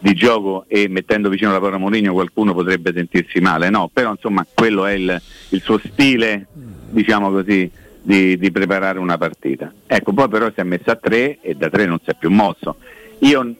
di 0.03 0.15
gioco 0.15 0.65
e 0.67 0.89
mettendo 0.89 1.29
vicino 1.29 1.53
la 1.53 1.61
parola 1.61 1.79
Mourinho 1.79 2.13
qualcuno 2.13 2.53
potrebbe 2.53 2.93
sentirsi 2.93 3.39
male, 3.39 3.71
no, 3.71 3.89
però 3.93 4.11
insomma 4.11 4.45
quello 4.53 4.85
è 4.85 4.95
il, 4.95 5.23
il 5.51 5.61
suo 5.61 5.79
stile, 5.79 6.49
diciamo 6.91 7.31
così, 7.31 7.71
di, 8.03 8.37
di, 8.37 8.51
preparare 8.51 8.99
una 8.99 9.17
partita. 9.17 9.73
Ecco, 9.87 10.13
poi 10.13 10.29
però 10.29 10.51
si 10.53 10.59
è 10.59 10.65
messo 10.65 10.91
a 10.91 10.97
tre 10.97 11.39
e 11.41 11.55
da 11.55 11.71
tre 11.71 11.87
non 11.87 12.01
si 12.03 12.11
è 12.11 12.17
più 12.19 12.31
mosso. 12.31 12.79
Io 13.21 13.55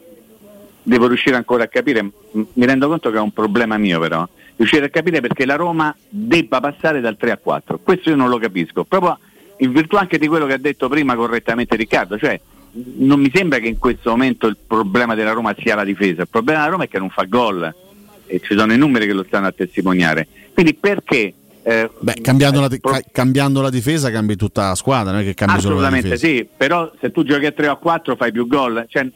devo 0.83 1.07
riuscire 1.07 1.37
ancora 1.37 1.63
a 1.63 1.67
capire, 1.67 2.01
mi 2.31 2.65
rendo 2.65 2.89
conto 2.89 3.09
che 3.09 3.17
è 3.17 3.21
un 3.21 3.31
problema 3.31 3.77
mio 3.77 4.01
però, 4.01 4.27
riuscire 4.57 4.87
a 4.87 4.89
capire 4.89 5.21
perché 5.21 5.45
la 5.45 5.55
Roma 5.55 5.95
debba 6.09 6.59
passare 6.59 6.99
dal 6.99 7.15
3 7.15 7.31
a 7.31 7.37
4. 7.37 7.79
Questo 7.81 8.09
io 8.09 8.17
non 8.17 8.27
lo 8.27 8.37
capisco, 8.37 8.83
proprio 8.83 9.17
in 9.57 9.71
virtù 9.71 9.95
anche 9.95 10.17
di 10.17 10.27
quello 10.27 10.45
che 10.45 10.53
ha 10.53 10.57
detto 10.57 10.89
prima 10.89 11.15
correttamente 11.15 11.77
Riccardo, 11.77 12.17
cioè 12.17 12.37
non 12.73 13.19
mi 13.19 13.31
sembra 13.33 13.59
che 13.59 13.67
in 13.67 13.77
questo 13.77 14.09
momento 14.09 14.47
il 14.47 14.57
problema 14.65 15.15
della 15.15 15.31
Roma 15.31 15.55
sia 15.57 15.75
la 15.75 15.83
difesa, 15.83 16.23
il 16.23 16.27
problema 16.27 16.59
della 16.59 16.71
Roma 16.71 16.83
è 16.85 16.87
che 16.87 16.99
non 16.99 17.09
fa 17.09 17.23
gol 17.23 17.73
e 18.25 18.39
ci 18.39 18.55
sono 18.57 18.73
i 18.73 18.77
numeri 18.77 19.05
che 19.05 19.13
lo 19.13 19.23
stanno 19.23 19.47
a 19.47 19.51
testimoniare. 19.51 20.27
Quindi 20.53 20.73
perché 20.73 21.33
eh, 21.65 21.89
Beh, 21.97 22.15
cambiando, 22.21 22.59
la, 22.59 22.69
pro... 22.81 22.99
cambiando, 23.11 23.61
la, 23.61 23.69
difesa 23.69 24.11
cambi 24.11 24.35
tutta 24.35 24.69
la 24.69 24.75
squadra, 24.75 25.11
non 25.11 25.21
è 25.21 25.23
che 25.23 25.33
cambi 25.33 25.61
solo 25.61 25.79
la 25.79 25.89
difesa. 25.89 26.15
sì, 26.15 26.47
però 26.55 26.91
se 26.99 27.11
tu 27.11 27.23
giochi 27.23 27.45
a 27.45 27.51
3 27.51 27.67
o 27.69 27.71
a 27.73 27.77
4 27.77 28.15
fai 28.15 28.31
più 28.31 28.47
gol. 28.47 28.85
Cioè, 28.89 29.07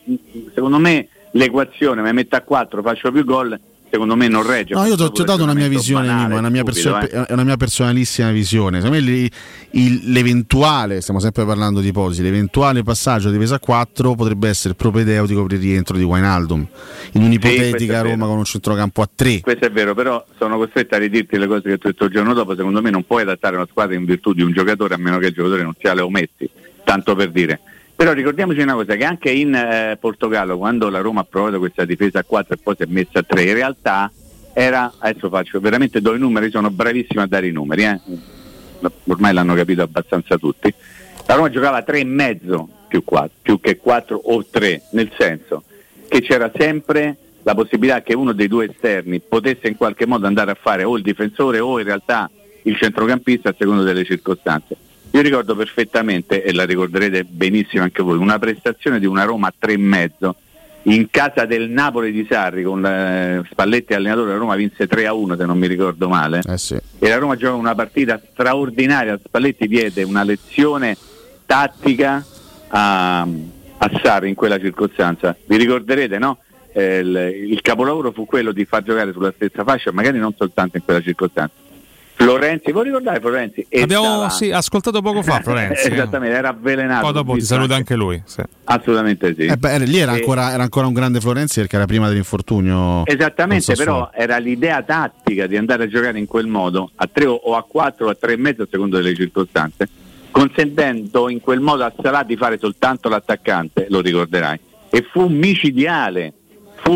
secondo 0.54 0.78
me 0.78 1.10
l'equazione 1.32 2.02
mi 2.02 2.14
metto 2.14 2.38
a 2.38 2.42
4, 2.42 2.82
faccio 2.82 3.12
più 3.12 3.26
gol, 3.26 3.60
secondo 3.90 4.16
me 4.16 4.28
non 4.28 4.46
regge. 4.46 4.74
No, 4.74 4.86
io 4.86 4.96
ti 4.96 5.04
ho 5.22 5.24
dato 5.24 5.44
una 5.44 5.54
mia 5.54 5.68
visione, 5.68 6.08
banale, 6.08 6.36
una 6.36 6.50
mia 6.50 6.62
stupido, 6.62 6.98
perso- 7.00 7.16
eh. 7.16 7.26
è 7.26 7.34
una 7.34 7.44
mia 7.44 7.58
personalissima 7.58 8.32
visione. 8.32 8.82
Secondo 8.82 9.04
me 9.04 9.12
il- 9.12 9.32
il- 9.72 10.12
l'eventuale, 10.12 11.02
stiamo 11.02 11.20
sempre 11.20 11.46
parlando 11.46 11.80
di 11.80 11.88
ipotesi, 11.88 12.22
l'eventuale 12.22 12.84
passaggio 12.84 13.30
di 13.30 13.38
Pesa 13.38 13.60
4 13.60 14.16
potrebbe 14.16 14.50
essere 14.50 14.74
propedeutico 14.76 15.44
per 15.46 15.58
il 15.58 15.62
rientro 15.64 15.98
di 15.98 16.04
Wijnaldum 16.04 16.68
in 17.14 17.24
un'ipotetica 17.24 18.00
è 18.00 18.04
Roma 18.04 18.26
con 18.26 18.38
un 18.38 18.46
centrocampo 18.46 19.02
a 19.02 19.10
3. 19.14 19.42
Questo 19.42 19.66
è 19.66 19.72
vero, 19.72 19.94
però 19.94 20.24
sono 20.38 20.58
costretto 20.58 20.96
a 20.96 20.98
ridirti 20.98 21.38
le 21.38 21.48
cose 21.48 21.62
che 21.64 21.78
tu 21.78 21.88
hai 21.88 21.94
detto 21.94 22.06
il 22.06 22.12
giorno 22.12 22.34
dopo. 22.34 22.56
Secondo 22.56 22.82
me 22.82 22.90
non 22.90 23.04
puoi 23.06 23.22
adattare 23.24 23.56
una 23.56 23.68
squadra 23.70 23.96
in 23.96 24.06
virtù 24.06 24.34
di 24.34 24.42
un 24.42 24.52
giocatore 24.52 24.94
a 24.94 24.98
meno 24.98 25.18
che 25.18 25.28
il 25.28 25.34
giocatore 25.34 25.64
non 25.64 25.74
sia 25.80 25.94
Leo 25.94 26.10
Messi, 26.10 26.50
tanto 26.84 27.16
per 27.16 27.32
dire. 27.32 27.60
Però 27.98 28.14
ricordiamoci 28.14 28.60
una 28.62 28.76
cosa, 28.76 28.94
che 28.94 29.06
anche 29.06 29.32
in 29.32 29.56
eh, 29.56 29.98
Portogallo, 30.00 30.56
quando 30.56 30.88
la 30.88 31.02
Roma 31.02 31.22
ha 31.22 31.24
provato 31.28 31.58
questa 31.58 31.84
difesa 31.84 32.20
a 32.20 32.24
4 32.24 32.54
e 32.54 32.58
poi 32.62 32.76
si 32.78 32.84
è 32.84 32.86
messa 32.88 33.18
a 33.18 33.24
3, 33.24 33.42
in 33.42 33.54
realtà 33.56 34.12
era, 34.54 34.94
adesso 35.00 35.30
faccio 35.30 35.60
veramente 35.60 36.00
do 36.00 36.14
i 36.14 36.20
numeri, 36.20 36.52
sono 36.52 36.70
bravissimo 36.70 37.24
a 37.24 37.26
dare 37.26 37.48
i 37.48 37.52
numeri, 37.52 37.86
eh. 37.86 38.00
ormai 39.08 39.34
l'hanno 39.34 39.56
capito 39.56 39.82
abbastanza 39.82 40.38
tutti. 40.38 40.72
La 41.26 41.34
Roma 41.34 41.50
giocava 41.50 41.82
3 41.82 42.00
e 42.00 42.04
mezzo 42.04 42.70
più, 42.88 43.04
4, 43.04 43.32
più 43.42 43.60
che 43.60 43.78
4 43.78 44.16
o 44.16 44.46
3, 44.46 44.82
nel 44.92 45.12
senso 45.18 45.64
che 46.08 46.22
c'era 46.22 46.52
sempre 46.56 47.18
la 47.42 47.56
possibilità 47.56 48.04
che 48.04 48.14
uno 48.14 48.32
dei 48.32 48.48
due 48.48 48.70
esterni 48.70 49.20
potesse 49.22 49.70
in 49.70 49.76
qualche 49.76 50.06
modo 50.06 50.28
andare 50.28 50.52
a 50.52 50.58
fare 50.60 50.84
o 50.84 50.96
il 50.98 51.04
difensore 51.04 51.60
o 51.60 51.80
in 51.80 51.86
realtà 51.86 52.30
il 52.62 52.78
centrocampista 52.78 53.50
a 53.50 53.56
seconda 53.58 53.82
delle 53.82 54.04
circostanze. 54.06 54.86
Io 55.12 55.22
ricordo 55.22 55.56
perfettamente, 55.56 56.44
e 56.44 56.54
la 56.54 56.66
ricorderete 56.66 57.24
benissimo 57.24 57.84
anche 57.84 58.04
voi, 58.04 58.18
una 58.18 58.38
prestazione 58.40 59.00
di 59.00 59.06
una 59.06 59.24
Roma 59.24 59.48
a 59.48 59.54
tre 59.58 59.74
e 59.74 59.78
mezzo 59.78 60.36
in 60.84 61.10
casa 61.10 61.46
del 61.46 61.70
Napoli 61.70 62.12
di 62.12 62.26
Sarri 62.30 62.64
con 62.64 62.86
eh, 62.86 63.42
Spalletti 63.50 63.94
allenatore, 63.94 64.32
la 64.32 64.38
Roma 64.38 64.56
vinse 64.56 64.88
3 64.88 65.06
a 65.08 65.14
1 65.14 65.36
se 65.36 65.46
non 65.46 65.58
mi 65.58 65.68
ricordo 65.68 66.08
male 66.08 66.42
Eh 66.48 66.58
sì. 66.58 66.76
e 67.00 67.10
la 67.10 67.18
Roma 67.18 67.36
gioca 67.36 67.56
una 67.56 67.76
partita 67.76 68.22
straordinaria. 68.32 69.20
Spalletti 69.22 69.68
diede 69.68 70.04
una 70.04 70.24
lezione 70.24 70.96
tattica 71.46 72.24
a, 72.70 73.22
a 73.22 73.92
Sarri 74.02 74.30
in 74.30 74.36
quella 74.36 74.60
circostanza. 74.60 75.36
Vi 75.46 75.58
ricorderete, 75.58 76.18
no? 76.20 76.38
Eh, 76.72 77.00
il, 77.00 77.50
il 77.52 77.62
capolavoro 77.62 78.12
fu 78.12 78.26
quello 78.26 78.52
di 78.54 78.64
far 78.64 78.84
giocare 78.84 79.12
sulla 79.12 79.34
stessa 79.36 79.64
fascia, 79.66 79.92
magari 79.92 80.20
non 80.20 80.34
soltanto 80.38 80.78
in 80.78 80.84
quella 80.86 81.02
circostanza. 81.02 81.54
Florenzi, 82.20 82.72
vuoi 82.72 82.86
ricordare 82.86 83.20
Florenzi? 83.20 83.64
E 83.70 83.82
Abbiamo 83.84 84.28
sì, 84.30 84.50
ascoltato 84.52 85.02
poco 85.02 85.22
fa 85.22 85.40
Florenzi. 85.44 85.88
eh. 85.88 85.94
Esattamente, 85.94 86.36
era 86.36 86.50
avvelenato. 86.50 87.04
Poi 87.04 87.14
dopo 87.14 87.34
ti 87.36 87.42
saluta 87.42 87.76
anche- 87.76 87.96
lui. 87.96 88.20
sì. 88.26 88.42
Assolutamente 88.64 89.36
sì. 89.36 89.46
Eh 89.46 89.56
beh, 89.56 89.72
era- 89.72 89.84
lì 89.84 89.98
era 90.00 90.14
E- 90.14 90.16
ancora, 90.16 90.52
era 90.52 90.64
ancora 90.64 90.88
un 90.88 90.94
grande 90.94 91.20
Florenzi 91.20 91.60
perché 91.60 91.76
era 91.76 91.86
prima 91.86 92.08
dell'infortunio. 92.08 93.06
Esattamente, 93.06 93.76
però 93.76 94.10
era 94.14 94.38
l'idea 94.40 94.82
tattica 94.82 95.46
di 95.46 95.58
andare 95.58 95.84
a 95.84 95.88
giocare 95.88 96.18
in 96.18 96.26
quel 96.26 96.48
modo, 96.48 96.90
a 96.96 97.08
3 97.12 97.26
o 97.28 97.56
a 97.56 97.62
4 97.64 98.08
o 98.08 98.10
a 98.10 98.16
3 98.16 98.34
e 98.34 98.38
mezzo 98.38 98.64
a 98.64 98.68
seconda 98.70 98.98
delle 98.98 99.14
circostanze, 99.14 99.88
consentendo 100.32 101.30
in 101.30 101.40
quel 101.40 101.60
modo 101.60 101.84
a 101.84 101.94
Salah 102.02 102.24
di 102.24 102.36
fare 102.36 102.58
soltanto 102.58 103.10
l'attaccante, 103.10 103.86
lo 103.90 104.02
ricorderai. 104.02 104.60
E 104.90 105.06
fu 105.12 105.28
micidiale, 105.28 106.34
fu 106.78 106.92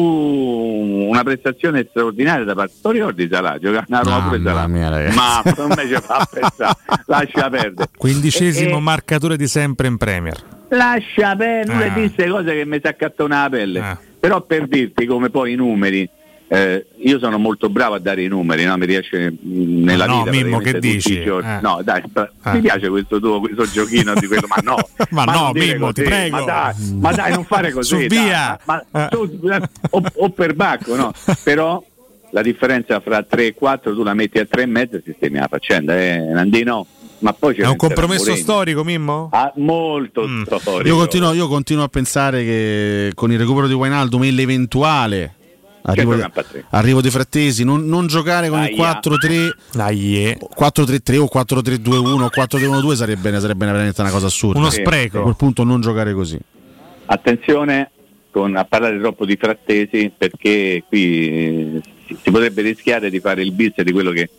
una 1.22 1.24
prestazione 1.24 1.86
straordinaria 1.90 2.44
da 2.44 2.54
parte. 2.54 2.74
Lo 2.82 2.92
ricordi 2.92 3.28
Salah? 3.32 3.58
Giocava 3.60 3.86
una 3.88 4.02
Roma 4.02 4.28
pure 4.28 4.68
mia, 4.68 4.90
ragazzi. 4.90 5.16
Ma 5.16 5.42
non 5.58 5.68
me 5.70 5.88
ci 5.88 6.02
fa 6.02 6.28
pensare, 6.30 6.76
lascia 7.08 7.50
perdere. 7.50 7.90
Quindicesimo 7.98 8.78
E- 8.78 8.82
marcatore 8.82 9.38
di 9.38 9.48
sempre 9.48 9.88
in 9.88 9.98
Premier. 9.98 10.38
Lascia 10.70 11.36
perdere, 11.36 11.90
Ah. 11.90 11.94
disse 11.94 12.28
cose 12.28 12.54
che 12.54 12.66
mi 12.66 12.80
si 12.82 12.88
accattonava 12.88 13.44
la 13.44 13.50
pelle. 13.50 13.80
Ah. 13.80 13.98
Però 14.20 14.42
per 14.42 14.68
dirti 14.68 15.06
come 15.06 15.30
poi 15.30 15.54
i 15.54 15.56
numeri, 15.56 16.08
eh, 16.54 16.86
io 16.98 17.18
sono 17.18 17.38
molto 17.38 17.70
bravo 17.70 17.96
a 17.96 18.00
dare 18.00 18.24
i 18.24 18.28
numeri, 18.28 18.66
no? 18.66 18.76
mi 18.76 18.86
riesce 18.86 19.32
mh, 19.32 19.84
nella 19.84 20.06
Ma 20.06 20.14
no, 20.14 20.24
vita. 20.24 20.32
Mimmo, 20.36 20.58
che 20.58 20.74
tutti 20.74 20.88
i 20.88 20.92
dici? 20.96 21.24
giorni. 21.24 21.50
Eh. 21.50 21.60
No, 21.62 21.80
dai, 21.82 22.02
Ah. 22.42 22.52
mi 22.54 22.60
piace 22.60 22.90
questo 22.90 23.20
tuo 23.22 23.40
questo 23.40 23.66
giochino 23.70 24.14
di 24.16 24.28
quello, 24.28 24.48
ma 24.48 24.58
no. 24.62 24.76
Ma 25.12 25.24
no, 25.24 25.32
non 25.32 25.52
dire 25.54 25.74
Mimmo, 25.74 25.94
ti 25.94 26.02
così, 26.04 26.14
prego. 26.14 26.36
Ma 26.38 26.44
dai, 26.44 26.74
ma 27.00 27.12
dai, 27.14 27.32
non 27.34 27.46
fare 27.46 27.72
così. 27.72 28.08
Via. 28.08 28.60
ma- 28.66 28.84
ma 28.92 29.06
Eh. 29.06 29.10
tu- 29.10 29.40
o, 29.92 30.04
o 30.16 30.30
per 30.32 30.54
bacco, 30.54 30.96
no? 30.98 31.14
Però 31.44 31.82
la 32.32 32.42
differenza 32.42 33.00
fra 33.00 33.24
3 33.24 33.46
e 33.48 33.54
4 33.54 33.94
tu 33.94 34.04
la 34.04 34.14
metti 34.14 34.38
a 34.40 34.46
3 34.46 34.64
e 34.64 34.66
mezzo 34.66 34.98
e 34.98 35.02
sistemi 35.06 35.38
la 35.40 35.48
faccenda, 35.50 35.98
eh, 35.98 36.18
Nandino. 36.18 36.86
Ma 37.20 37.34
poi 37.34 37.54
c'è 37.56 37.62
È 37.62 37.68
un 37.68 37.76
compromesso 37.76 38.36
storico, 38.36 38.84
Mimmo? 38.84 39.30
Ah, 39.32 39.54
molto 39.58 40.28
Mm. 40.28 40.42
storico. 40.44 40.88
Io 40.88 40.98
continuo, 40.98 41.32
io 41.34 41.48
continuo 41.48 41.84
a 41.84 41.88
pensare 41.88 42.44
che 42.44 43.12
con 43.16 43.32
il 43.32 43.38
recupero 43.40 43.68
di 43.68 43.74
Wijnaldum 43.74 44.24
e 44.24 44.32
l'eventuale 44.32 45.36
arrivo, 45.84 46.14
a 46.14 46.30
tre. 46.30 46.66
arrivo 46.70 47.02
di 47.02 47.10
Frattesi, 47.10 47.64
non, 47.64 47.86
non 47.88 48.08
giocare 48.08 48.50
con 48.50 48.60
il 48.64 48.80
Aia. 48.80 49.00
4-3 49.02 49.50
Dai, 49.74 50.26
eh. 50.26 50.38
4-3-3 50.58 51.18
o 51.18 51.30
4-3-2-1 51.34 52.22
o 52.22 52.30
4-3-1-2 52.34 52.94
sarebbe, 52.94 53.40
sarebbe 53.40 53.66
veramente 53.66 54.02
una 54.02 54.10
cosa 54.12 54.28
assurda. 54.28 54.60
Uno 54.60 54.70
Sì. 54.70 54.82
A 54.82 54.84
spreco. 54.86 55.22
quel 55.22 55.36
punto 55.36 55.64
non 55.64 55.82
giocare 55.82 56.14
così. 56.14 56.38
Attenzione 57.06 57.92
con- 58.32 58.56
a 58.56 58.64
parlare 58.66 59.00
troppo 59.00 59.26
di 59.26 59.36
frattesi 59.36 60.12
perché 60.18 60.84
qui 60.88 61.28
eh, 61.28 61.82
si, 62.08 62.18
si 62.24 62.32
potrebbe 62.32 62.62
rischiare 62.62 63.10
di 63.10 63.20
fare 63.20 63.42
il 63.42 63.52
bis 63.52 63.82
di 63.82 63.92
quello 63.92 64.12
che 64.12 64.30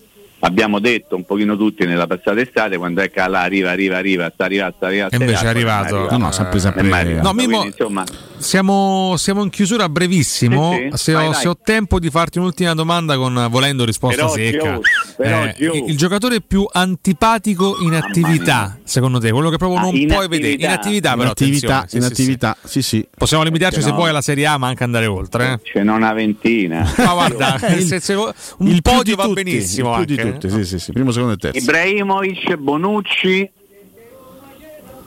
abbiamo 0.41 0.79
detto 0.81 1.15
un 1.15 1.25
pochino 1.25 1.57
tutti 1.57 1.85
nella 1.85 2.07
passata 2.07 2.41
estate 2.41 2.77
quando 2.79 3.03
è 3.03 3.11
che 3.11 3.21
là 3.29 3.43
arriva, 3.43 3.71
arriva, 3.71 3.97
arriva, 3.99 4.31
sta 4.33 4.47
arrivando, 4.47 4.75
sta 4.77 4.87
arrivando. 4.87 5.15
E 5.15 5.19
invece 5.19 5.45
è 5.45 5.49
arrivato. 5.49 6.09
No, 6.11 6.17
no, 6.17 6.33
sempre, 6.33 6.59
sempre. 6.59 6.83
No, 7.21 7.33
Mimmo- 7.33 7.59
Quindi, 7.61 7.67
insomma, 7.67 8.05
Siamo, 8.43 9.15
siamo 9.17 9.43
in 9.43 9.51
chiusura 9.51 9.89
brevissimo. 9.89 10.73
Sì, 10.73 10.89
sì. 10.91 10.97
Se, 10.99 11.13
Vai, 11.13 11.27
ho, 11.27 11.31
vai. 11.31 11.41
se 11.41 11.49
ho 11.49 11.57
tempo 11.63 11.99
di 11.99 12.11
farti 12.11 12.39
un'ultima 12.39 12.75
domanda 12.75 13.17
con 13.17 13.47
volendo 13.51 13.85
risposta 13.85 14.25
Per 14.27 14.33
oggi, 14.33 14.45
secca. 14.51 14.81
per 15.17 15.27
Eh, 15.59 15.69
oh. 15.69 15.73
il, 15.75 15.91
il 15.91 15.97
giocatore 15.97 16.41
più 16.41 16.67
antipatico 16.71 17.77
in 17.81 17.95
attività, 17.95 18.79
secondo 18.85 19.19
te? 19.21 19.31
Quello 19.31 19.49
che 19.51 19.57
proprio 19.59 19.79
Ah, 19.79 19.83
non 19.83 20.07
puoi 20.07 20.29
vedere. 20.29 20.55
In 20.55 20.67
attività. 20.67 20.73
attività, 20.73 21.11
in 21.13 21.19
però. 21.19 21.31
attività, 21.31 21.85
sì, 21.89 21.97
in 21.97 22.03
attività, 22.05 22.57
sì, 22.65 22.83
sì. 22.83 23.07
Possiamo 23.17 23.43
limitarci 23.45 23.75
Perché 23.77 23.87
se 23.89 23.93
no? 23.93 23.99
vuoi 24.01 24.11
alla 24.11 24.23
Serie 24.23 24.47
A, 24.47 24.59
ma 24.59 24.67
anche 24.67 24.85
andare 24.85 25.07
oltre. 25.07 25.53
Eh? 25.53 25.59
ce 25.63 25.83
n'è 25.83 25.91
una 25.93 26.13
ventina. 26.13 26.81
Ma 26.99 27.13
guarda, 27.13 27.59
Il- 27.77 27.85
se- 27.87 28.01
se- 28.01 28.15
un 28.15 28.33
il 28.67 28.83
podio 28.83 29.03
di 29.03 29.15
va 29.15 29.25
tutti, 29.25 29.43
benissimo. 29.45 29.99
Il 30.01 30.05
più 30.05 30.15
di 30.17 30.21
anche, 30.21 30.33
tutti, 30.39 30.47
eh. 30.47 30.51
sì, 30.51 30.65
sì, 30.65 30.79
sì. 30.79 30.93
Primo, 30.93 31.11
secondo 31.13 31.35
e 31.35 31.37
terzo. 31.37 31.59
Ibrahimovic, 31.59 32.57
Bonucci, 32.57 33.51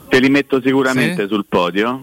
te 0.08 0.20
li 0.20 0.28
metto 0.30 0.60
sicuramente 0.62 1.22
Sì? 1.22 1.28
sul 1.28 1.44
podio. 1.48 2.02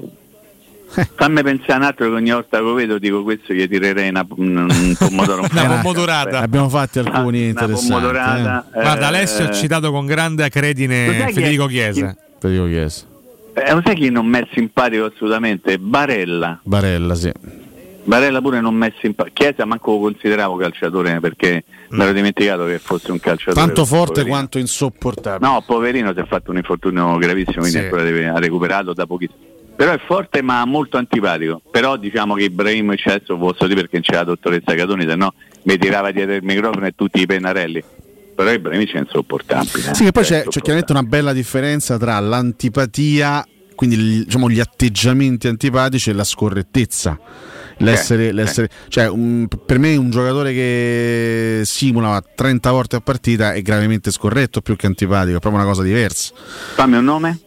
Fammi 1.16 1.42
pensare 1.44 1.74
un 1.80 1.84
altro 1.84 2.06
che 2.08 2.14
ogni 2.14 2.32
volta 2.32 2.58
che 2.58 2.64
lo 2.64 2.74
vedo 2.74 2.98
dico 3.00 3.24
questo 3.24 3.54
gli 3.54 3.68
tirerei 3.68 4.10
una, 4.10 4.26
un, 4.36 4.96
pomodoro. 4.98 5.42
un 5.42 5.48
Una 5.52 5.66
po' 5.68 5.74
pomodorata. 5.82 6.40
Abbiamo 6.40 6.70
fatti 6.70 7.00
alcuni 7.00 7.40
una 7.40 7.48
interessanti. 7.50 7.90
pomodorata, 7.92 8.66
eh. 8.74 8.80
eh, 8.80 8.82
Guarda, 8.82 9.08
Alessio 9.08 9.46
ha 9.46 9.52
citato 9.52 9.92
con 9.92 10.06
grande 10.06 10.44
acredine 10.44 11.26
chi 11.28 11.34
Federico 11.34 11.66
Chiesa. 11.68 12.16
Te 12.40 12.50
dico 12.50 12.66
Chiesa. 12.66 13.06
Eh, 13.56 13.72
lo 13.74 13.82
sai 13.86 13.96
chi 13.96 14.10
non 14.10 14.26
mi 14.26 14.40
è 14.40 14.48
simpatico 14.54 15.06
assolutamente? 15.06 15.78
Barella. 15.78 16.60
Barella, 16.64 17.14
sì. 17.16 17.32
Barella 18.06 18.42
pure 18.42 18.60
non 18.60 18.76
mi 18.76 18.88
è 18.88 18.94
simpatico. 19.00 19.34
Chiesa 19.36 19.64
manco 19.66 19.92
lo 19.94 20.00
consideravo 20.00 20.58
calciatore 20.58 21.20
perché 21.22 21.64
mi 21.90 22.04
ero 22.04 22.12
dimenticato 22.12 22.66
che 22.66 22.80
fosse 22.80 23.12
un 23.12 23.20
calciatore. 23.20 23.66
Tanto 23.66 23.86
forte 23.86 24.12
poverino. 24.12 24.36
quanto 24.36 24.58
insopportabile. 24.58 25.50
No, 25.50 25.64
poverino 25.66 26.12
si 26.14 26.20
è 26.20 26.26
fatto 26.26 26.52
un 26.52 26.58
infortunio 26.58 27.16
gravissimo, 27.18 27.60
quindi 27.62 27.78
Sì. 27.78 27.84
ancora 27.84 28.04
deve, 28.04 28.28
ha 28.28 28.40
recuperato 28.40 28.94
da 28.94 29.06
pochissimo. 29.06 29.52
Però 29.76 29.92
è 29.92 30.00
forte 30.06 30.42
ma 30.42 30.64
molto 30.66 30.98
antipatico. 30.98 31.62
Però 31.72 31.98
diciamo 31.98 32.36
che 32.36 32.44
Ibrahimovic 32.44 33.08
adesso 33.08 33.38
posso 33.38 33.66
dire 33.68 33.82
perché 33.82 34.02
c'è 34.02 34.14
la 34.14 34.24
dottoressa 34.24 34.76
Catoni, 34.76 35.06
se 35.08 35.16
no 35.16 35.34
mi 35.64 35.78
tirava 35.78 36.12
dietro 36.12 36.36
il 36.36 36.44
microfono 36.44 36.86
e 36.86 36.94
tutti 36.96 37.22
i 37.22 37.26
pennarelli. 37.26 37.84
Però 38.36 38.52
Ibrahimovic 38.52 38.94
è 38.96 39.00
insopportabile. 39.00 39.94
Sì, 39.94 40.04
che 40.06 40.12
poi 40.12 40.26
Cioè, 40.26 40.44
c'è, 40.44 40.48
c'è 40.50 40.60
chiaramente 40.62 40.92
una 40.92 41.04
bella 41.04 41.34
differenza 41.34 41.98
tra 41.98 42.20
l'antipatia, 42.20 43.46
quindi 43.76 44.24
diciamo, 44.26 44.50
gli 44.50 44.60
atteggiamenti 44.60 45.48
antipatici 45.48 46.10
e 46.12 46.14
la 46.14 46.24
scorrettezza. 46.24 47.20
L'essere, 47.78 48.28
Eh, 48.28 48.32
l'essere- 48.32 48.70
cioè, 48.88 49.10
un- 49.10 49.48
per 49.66 49.80
me 49.80 49.96
un 49.96 50.12
giocatore 50.12 50.54
che 50.54 51.62
simula 51.66 52.22
30 52.36 52.70
volte 52.72 52.96
a 52.96 53.02
partita 53.02 53.54
è 53.54 53.62
gravemente 53.64 54.12
scorretto 54.12 54.62
più 54.62 54.76
che 54.76 54.86
antipatico, 54.86 55.38
è 55.38 55.40
proprio 55.40 55.62
una 55.62 55.70
cosa 55.70 55.82
diversa. 55.82 56.34
Fammi 56.76 56.98
un 56.98 57.04
nome? 57.04 57.40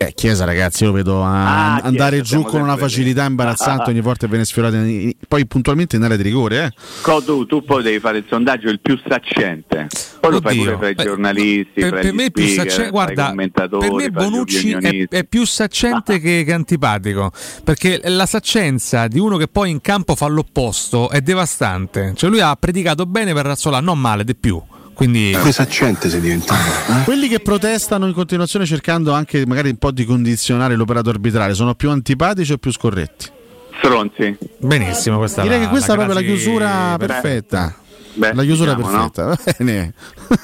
Eh, 0.00 0.12
Chiesa, 0.14 0.44
ragazzi, 0.44 0.84
io 0.84 0.90
lo 0.90 0.94
vedo 0.94 1.24
a- 1.24 1.74
Ah, 1.74 1.80
andare 1.82 2.20
Chiesa, 2.20 2.36
giù 2.36 2.42
con 2.44 2.60
una 2.60 2.68
sempre 2.70 2.84
lì. 2.86 2.90
facilità 2.92 3.24
imbarazzante 3.24 3.90
ogni 3.90 4.00
volta 4.00 4.20
che 4.20 4.28
viene 4.28 4.44
sfiorato, 4.44 4.76
in- 4.76 5.12
poi 5.26 5.44
puntualmente 5.46 5.96
in 5.96 6.04
area 6.04 6.16
di 6.16 6.22
rigore. 6.22 6.64
Eh. 6.66 6.72
Co- 7.02 7.20
tu, 7.22 7.46
tu 7.46 7.64
poi 7.64 7.82
devi 7.82 7.98
fare 7.98 8.18
il 8.18 8.24
sondaggio 8.28 8.68
il 8.68 8.78
più 8.80 8.96
saccente. 9.08 9.88
Poi 10.20 10.30
lo 10.32 10.40
fai 10.40 10.52
Oddio, 10.58 10.64
pure 10.64 10.76
fra 10.76 10.88
i 10.88 10.94
beh, 10.94 11.02
giornalisti, 11.04 11.80
per, 11.80 11.90
per 12.00 12.12
me 12.12 12.24
è 12.26 12.30
più 12.30 12.44
speaker, 12.44 12.64
sacce- 12.64 12.76
fra 12.78 12.86
i 12.86 12.90
guarda, 12.90 13.26
commentatori, 13.26 13.88
per 13.88 13.92
me 13.96 14.10
Bonucci 14.10 14.70
è, 14.72 15.08
è 15.08 15.24
più 15.24 15.44
saccente 15.44 16.20
che, 16.20 16.42
che 16.44 16.52
antipatico 16.52 17.32
perché 17.64 18.00
la 18.04 18.26
saccenza 18.26 19.06
di 19.08 19.18
uno 19.18 19.36
che 19.36 19.48
poi 19.48 19.70
in 19.70 19.80
campo 19.80 20.14
fa 20.16 20.26
l'opposto 20.26 21.08
è 21.10 21.20
devastante 21.20 22.12
cioè 22.16 22.30
lui 22.30 22.40
ha 22.40 22.54
predicato 22.56 23.06
bene 23.06 23.32
per 23.32 23.46
razzolare 23.46 23.84
non 23.84 23.98
male 24.00 24.24
di 24.24 24.34
più 24.34 24.60
quindi 24.98 25.30
Questo 25.40 25.62
accente 25.62 26.10
sei 26.10 26.20
diventato. 26.20 26.60
eh? 26.60 27.04
Quelli 27.04 27.28
che 27.28 27.38
protestano 27.38 28.08
in 28.08 28.12
continuazione 28.12 28.66
cercando 28.66 29.12
anche 29.12 29.46
magari 29.46 29.68
un 29.68 29.76
po' 29.76 29.92
di 29.92 30.04
condizionare 30.04 30.74
l'operato 30.74 31.08
arbitrale 31.08 31.54
sono 31.54 31.76
più 31.76 31.88
antipatici 31.90 32.50
o 32.50 32.58
più 32.58 32.72
scorretti? 32.72 33.30
Stronzi. 33.76 34.36
Benissimo, 34.58 35.18
questa 35.18 35.42
Direi 35.42 35.58
la, 35.60 35.64
che 35.66 35.70
questa 35.70 35.92
è 35.92 35.94
proprio 35.94 36.16
la 36.16 36.22
chiusura 36.22 36.96
perfetta. 36.98 37.76
Beh, 38.18 38.34
la 38.34 38.42
chiusura 38.42 38.74
diciamo, 38.74 39.10
perfetta, 39.10 39.54
bene. 39.58 39.92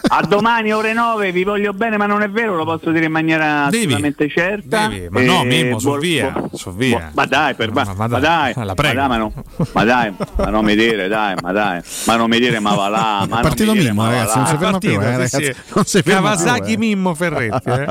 A 0.09 0.23
domani 0.23 0.73
ore 0.73 0.93
9, 0.93 1.33
vi 1.33 1.45
voglio 1.45 1.73
bene, 1.73 1.97
ma 1.97 2.07
non 2.07 2.23
è 2.23 2.31
vero, 2.31 2.55
lo 2.55 2.65
posso 2.65 2.91
dire 2.91 3.07
in 3.07 3.13
maniera 3.13 3.67
Devi. 3.69 3.85
assolutamente 3.85 4.29
certa. 4.29 4.87
Devi, 4.87 5.09
ma 5.11 5.21
no, 5.23 5.43
E 5.43 5.45
Mimmo, 5.45 5.79
su 5.79 5.89
buon- 5.89 5.99
via, 6.01 6.33
su 6.53 6.73
via. 6.75 6.99
buon- 6.99 7.11
Ma 7.15 7.27
dai, 7.27 7.55
per 7.55 7.73
Ma- 7.73 7.85
ma, 7.85 7.95
ma 7.95 8.07
ma 8.09 8.19
dai, 8.21 8.53
dai, 8.55 8.65
la 8.65 8.75
prego. 8.75 8.95
ma 9.01 9.07
dai, 9.07 9.09
ma, 9.09 9.17
no, 9.17 9.33
ma 9.73 9.85
dai, 9.85 10.13
ma 10.37 10.45
non 10.51 10.65
mi 10.65 10.75
dire, 10.77 11.09
dai, 11.09 11.35
ma 11.43 11.53
dai, 11.53 11.81
ma 12.07 12.17
non 12.17 12.29
mi 12.31 12.39
dire, 12.39 12.61
ma 12.61 12.75
va 12.75 12.89
là, 12.89 13.27
ma 13.29 13.39
È 13.39 13.43
partito 13.43 13.73
dire, 13.73 13.85
Mimmo, 13.89 14.05
ragazzi, 14.07 14.37
non 14.39 14.47
si 14.47 14.57
ferma 14.57 14.79
più, 14.79 14.95
Partito, 14.95 15.01
eh, 15.01 15.27
sì, 15.29 15.37
ragazzi. 15.37 15.45
sì. 15.45 15.55
Non 15.75 15.85
si 15.85 16.03
ferma 16.03 16.21
Kawasaki 16.31 16.61
più, 16.63 16.73
eh. 16.73 16.77
Mimmo 16.77 17.15
Ferretti. 17.15 17.71
eh. 17.71 17.89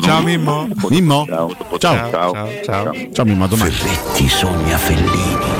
Ciao 0.00 0.22
Mimmo. 0.22 0.68
Mimmo? 0.88 1.26
Ciao. 1.28 1.56
Ciao. 1.78 1.78
Ciao, 1.78 2.10
ciao, 2.10 2.48
ciao. 2.64 2.92
Ciao 3.12 3.24
Mimmo, 3.24 3.44
a 3.44 3.48
domani. 3.48 3.70
Ferretti 3.70 4.28
sogna 4.28 4.76
Fellini. 4.78 5.59